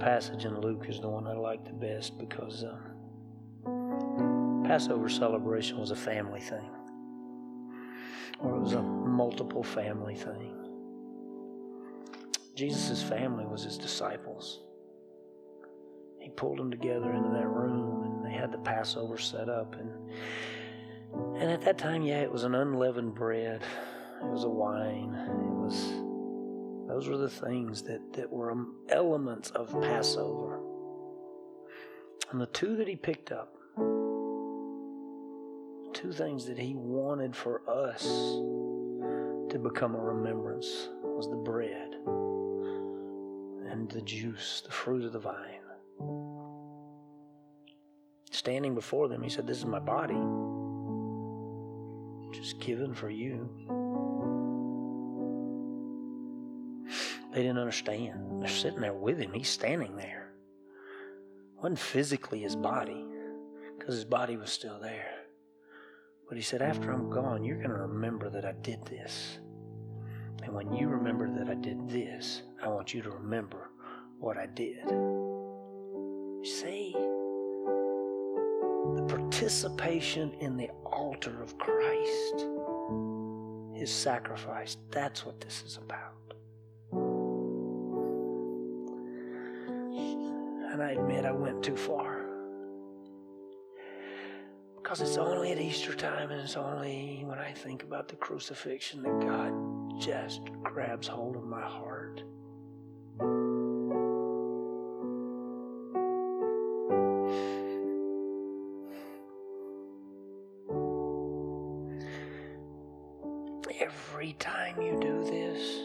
Passage 0.09 0.47
in 0.47 0.59
Luke 0.63 0.87
is 0.89 1.01
the 1.01 1.09
one 1.09 1.27
I 1.27 1.35
like 1.35 1.67
the 1.67 1.73
best 1.73 2.17
because 2.17 2.65
um, 3.67 4.63
Passover 4.67 5.07
celebration 5.07 5.79
was 5.79 5.91
a 5.91 5.97
family 5.97 6.41
thing, 6.41 6.71
or 8.39 8.57
it 8.57 8.61
was 8.61 8.73
a 8.73 8.81
multiple 8.81 9.63
family 9.63 10.15
thing. 10.15 10.55
Jesus' 12.57 13.03
family 13.03 13.45
was 13.45 13.65
his 13.65 13.77
disciples. 13.77 14.61
He 16.23 16.31
pulled 16.31 16.59
them 16.59 16.71
together 16.71 17.13
into 17.13 17.29
that 17.29 17.47
room 17.47 18.05
and 18.05 18.25
they 18.25 18.35
had 18.35 18.51
the 18.51 18.59
Passover 18.59 19.19
set 19.19 19.51
up 19.51 19.75
and 19.75 19.91
and 21.39 21.51
at 21.51 21.61
that 21.63 21.77
time, 21.77 22.01
yeah, 22.01 22.23
it 22.23 22.33
was 22.33 22.45
an 22.45 22.55
unleavened 22.55 23.15
bread. 23.15 23.63
It 24.23 24.27
was 24.27 24.45
a 24.45 24.49
wine. 24.49 25.15
It 25.15 25.55
was 25.67 25.93
those 26.89 27.07
were 27.07 27.19
the 27.19 27.29
things 27.29 27.83
that, 27.83 28.15
that 28.15 28.33
were 28.33 28.51
um, 28.51 28.75
elements 28.89 29.51
of 29.51 29.71
Passover. 29.83 30.61
And 32.31 32.41
the 32.41 32.47
two 32.47 32.77
that 32.77 32.89
he 32.89 32.97
picked 32.97 33.31
up, 33.31 33.55
two 35.93 36.13
things 36.13 36.47
that 36.47 36.59
he 36.59 36.75
wanted 36.75 37.37
for 37.37 37.61
us 37.69 38.05
to 39.51 39.59
become 39.63 39.95
a 39.95 40.01
remembrance 40.01 40.89
was 41.03 41.29
the 41.29 41.37
bread 41.37 41.95
and 43.71 43.91
the 43.91 44.01
juice, 44.03 44.63
the 44.65 44.73
fruit 44.73 45.05
of 45.05 45.13
the 45.13 45.19
vine. 45.19 45.61
Standing 48.31 48.75
before 48.75 49.09
them, 49.09 49.23
he 49.23 49.29
said, 49.29 49.47
This 49.47 49.59
is 49.59 49.67
my 49.67 49.79
body, 49.79 50.15
just 52.33 52.61
given 52.61 52.95
for 52.95 53.11
you. 53.11 54.38
They 57.39 57.45
didn't 57.45 57.61
understand. 57.61 58.43
They're 58.43 58.49
sitting 58.49 58.81
there 58.81 58.93
with 58.93 59.21
him. 59.21 59.33
He's 59.33 59.49
standing 59.49 59.95
there. 59.95 60.33
It 61.57 61.63
wasn't 61.63 61.79
physically 61.79 62.41
his 62.41 62.57
body, 62.57 63.07
because 63.79 63.95
his 63.95 64.05
body 64.05 64.37
was 64.37 64.51
still 64.51 64.81
there. 64.81 65.21
But 66.29 66.37
he 66.37 66.43
said, 66.43 66.63
After 66.63 66.91
I'm 66.91 67.09
gone, 67.09 67.45
you're 67.45 67.59
going 67.59 67.71
to 67.71 67.77
remember 67.77 68.29
that 68.29 68.45
I 68.45 68.55
did 68.63 68.85
this. 68.87 69.39
And 70.43 70.53
when 70.53 70.73
you 70.73 70.89
remember 70.89 71.31
that 71.39 71.49
I 71.49 71.55
did 71.55 71.89
this, 71.89 72.43
I 72.61 72.67
want 72.67 72.93
you 72.93 73.03
to 73.03 73.11
remember 73.11 73.71
what 74.19 74.37
I 74.37 74.47
did. 74.47 74.89
See? 76.43 76.93
The 78.97 79.07
participation 79.09 80.33
in 80.41 80.57
the 80.57 80.71
altar 80.85 81.41
of 81.41 81.57
Christ, 81.57 82.47
his 83.77 83.93
sacrifice, 83.93 84.77
that's 84.91 85.25
what 85.25 85.41
this 85.41 85.63
is 85.65 85.77
about. 85.77 86.19
And 90.79 90.87
I 90.87 90.93
admit 90.93 91.25
I 91.25 91.33
went 91.33 91.65
too 91.65 91.77
far. 91.77 92.25
Because 94.77 95.01
it's 95.01 95.17
only 95.17 95.51
at 95.51 95.59
Easter 95.59 95.93
time 95.93 96.31
and 96.31 96.41
it's 96.41 96.55
only 96.55 97.25
when 97.27 97.37
I 97.37 97.51
think 97.51 97.83
about 97.83 98.07
the 98.07 98.15
crucifixion 98.15 99.03
that 99.03 99.19
God 99.21 100.01
just 100.01 100.43
grabs 100.63 101.09
hold 101.09 101.35
of 101.35 101.43
my 101.47 101.63
heart. 101.63 102.23
Every 113.81 114.35
time 114.35 114.81
you 114.81 114.97
do 115.01 115.25
this, 115.25 115.81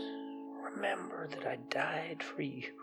remember 0.71 1.29
that 1.31 1.47
I 1.47 1.57
died 1.71 2.21
for 2.21 2.43
you. 2.43 2.82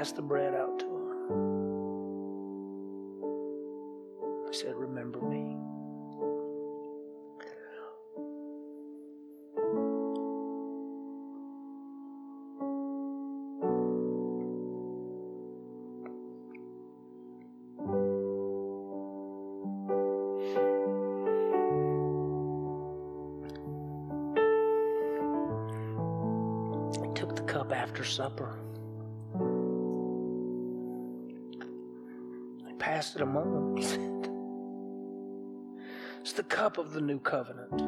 Passed 0.00 0.16
the 0.16 0.22
bread 0.22 0.54
out 0.54 0.78
to 0.78 0.86
him. 0.86 0.94
He 4.48 4.56
said, 4.56 4.74
Remember 4.74 5.20
me. 5.20 5.58
He 27.06 27.12
took 27.12 27.36
the 27.36 27.42
cup 27.42 27.70
after 27.74 28.02
supper. 28.02 28.49
Covenant 37.30 37.80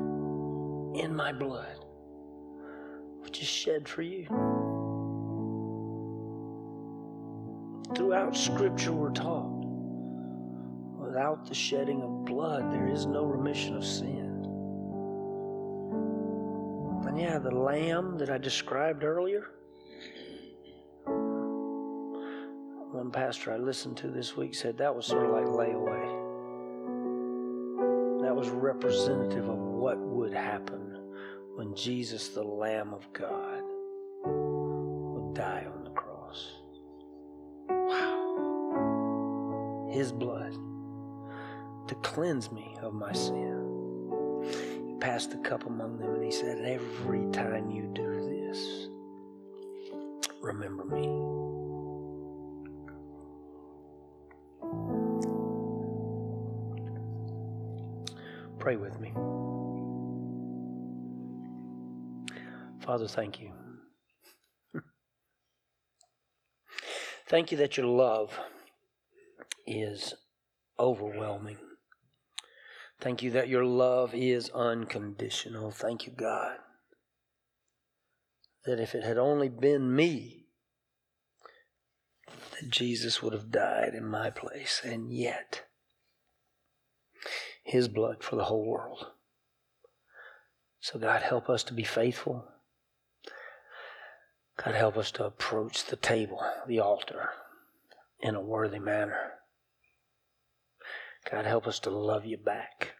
in 0.97 1.15
my 1.15 1.33
blood, 1.33 1.85
which 3.23 3.43
is 3.43 3.49
shed 3.49 3.89
for 3.89 4.03
you. 4.03 4.27
Throughout 7.97 8.37
Scripture, 8.37 8.93
we're 8.93 9.11
taught 9.11 9.63
without 10.97 11.47
the 11.47 11.55
shedding 11.55 12.03
of 12.03 12.25
blood, 12.25 12.73
there 12.73 12.87
is 12.89 13.05
no 13.05 13.25
remission 13.25 13.77
of 13.77 13.85
sin. 13.85 14.31
And 17.07 17.21
yeah, 17.21 17.39
the 17.39 17.51
lamb 17.51 18.17
that 18.19 18.31
I 18.31 18.39
described 18.39 19.03
earlier, 19.03 19.51
one 22.93 23.11
pastor 23.11 23.53
I 23.53 23.57
listened 23.57 23.97
to 23.99 24.09
this 24.09 24.37
week 24.37 24.55
said 24.55 24.79
that 24.79 24.95
was 24.95 25.05
sort 25.05 25.27
of 25.27 25.33
like 25.33 25.45
layaway. 25.45 25.92
Representative 28.83 29.49
of 29.49 29.59
what 29.59 29.97
would 29.97 30.35
happen 30.35 30.99
when 31.55 31.73
Jesus, 31.77 32.31
the 32.31 32.43
Lamb 32.43 32.93
of 32.93 33.07
God, 33.13 33.63
would 34.25 35.35
die 35.35 35.69
on 35.73 35.85
the 35.85 35.91
cross. 35.91 36.51
Wow. 37.69 38.27
His 39.89 40.11
blood 40.11 40.55
to 41.87 41.95
cleanse 42.03 42.51
me 42.51 42.77
of 42.83 42.93
my 42.93 43.13
sin. 43.13 44.43
He 44.89 44.95
passed 44.95 45.31
the 45.31 45.39
cup 45.49 45.65
among 45.67 45.99
them 45.99 46.17
and 46.17 46.25
he 46.25 46.33
said, 46.33 46.59
Every 46.65 47.31
time 47.31 47.71
you 47.71 47.89
do 47.95 48.51
this, 48.51 48.89
remember 50.41 50.85
me. 50.87 51.52
Pray 58.63 58.77
with 58.77 59.01
me. 59.01 59.13
Father, 62.79 63.09
thank 63.09 63.41
you. 63.41 63.51
thank 67.27 67.51
you 67.51 67.59
that 67.59 67.77
your 67.77 67.87
love 67.87 68.39
is 69.67 70.15
overwhelming. 70.79 71.57
Thank 73.01 73.25
you 73.25 73.33
that 73.33 73.49
your 73.49 73.65
love 73.65 74.15
is 74.15 74.49
unconditional. 74.51 75.73
Thank 75.73 76.07
you, 76.07 76.13
God, 76.13 76.59
that 78.65 78.79
if 78.79 78.95
it 78.95 79.03
had 79.03 79.19
only 79.19 79.49
been 79.49 79.93
me, 79.93 80.47
that 82.29 82.71
Jesus 82.71 83.21
would 83.25 83.33
have 83.33 83.51
died 83.51 83.95
in 83.97 84.07
my 84.07 84.31
place, 84.31 84.81
and 84.85 85.13
yet 85.13 85.65
his 87.63 87.89
blood 87.89 88.23
for 88.23 88.37
the 88.37 88.45
whole 88.45 88.65
world. 88.65 89.07
So, 90.81 90.99
God, 90.99 91.23
help 91.23 91.49
us 91.49 91.63
to 91.65 91.75
be 91.75 91.85
faithful. 91.85 92.45
God, 94.63 94.75
help 94.75 94.97
us 94.97 95.11
to 95.13 95.25
approach 95.25 95.87
the 95.87 95.97
table, 95.97 96.45
the 96.67 96.81
altar, 96.81 97.31
in 98.21 98.35
a 98.35 98.41
worthy 98.41 98.79
manner. 98.79 99.33
God, 101.31 101.47
help 101.47 101.67
us 101.67 101.79
to 101.81 101.91
love 101.91 102.27
you 102.27 102.37
back. 102.37 102.95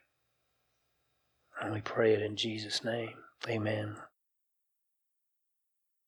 And 1.61 1.73
we 1.73 1.81
pray 1.81 2.15
it 2.15 2.23
in 2.23 2.37
Jesus' 2.37 2.85
name. 2.85 3.15
Amen. 3.49 3.97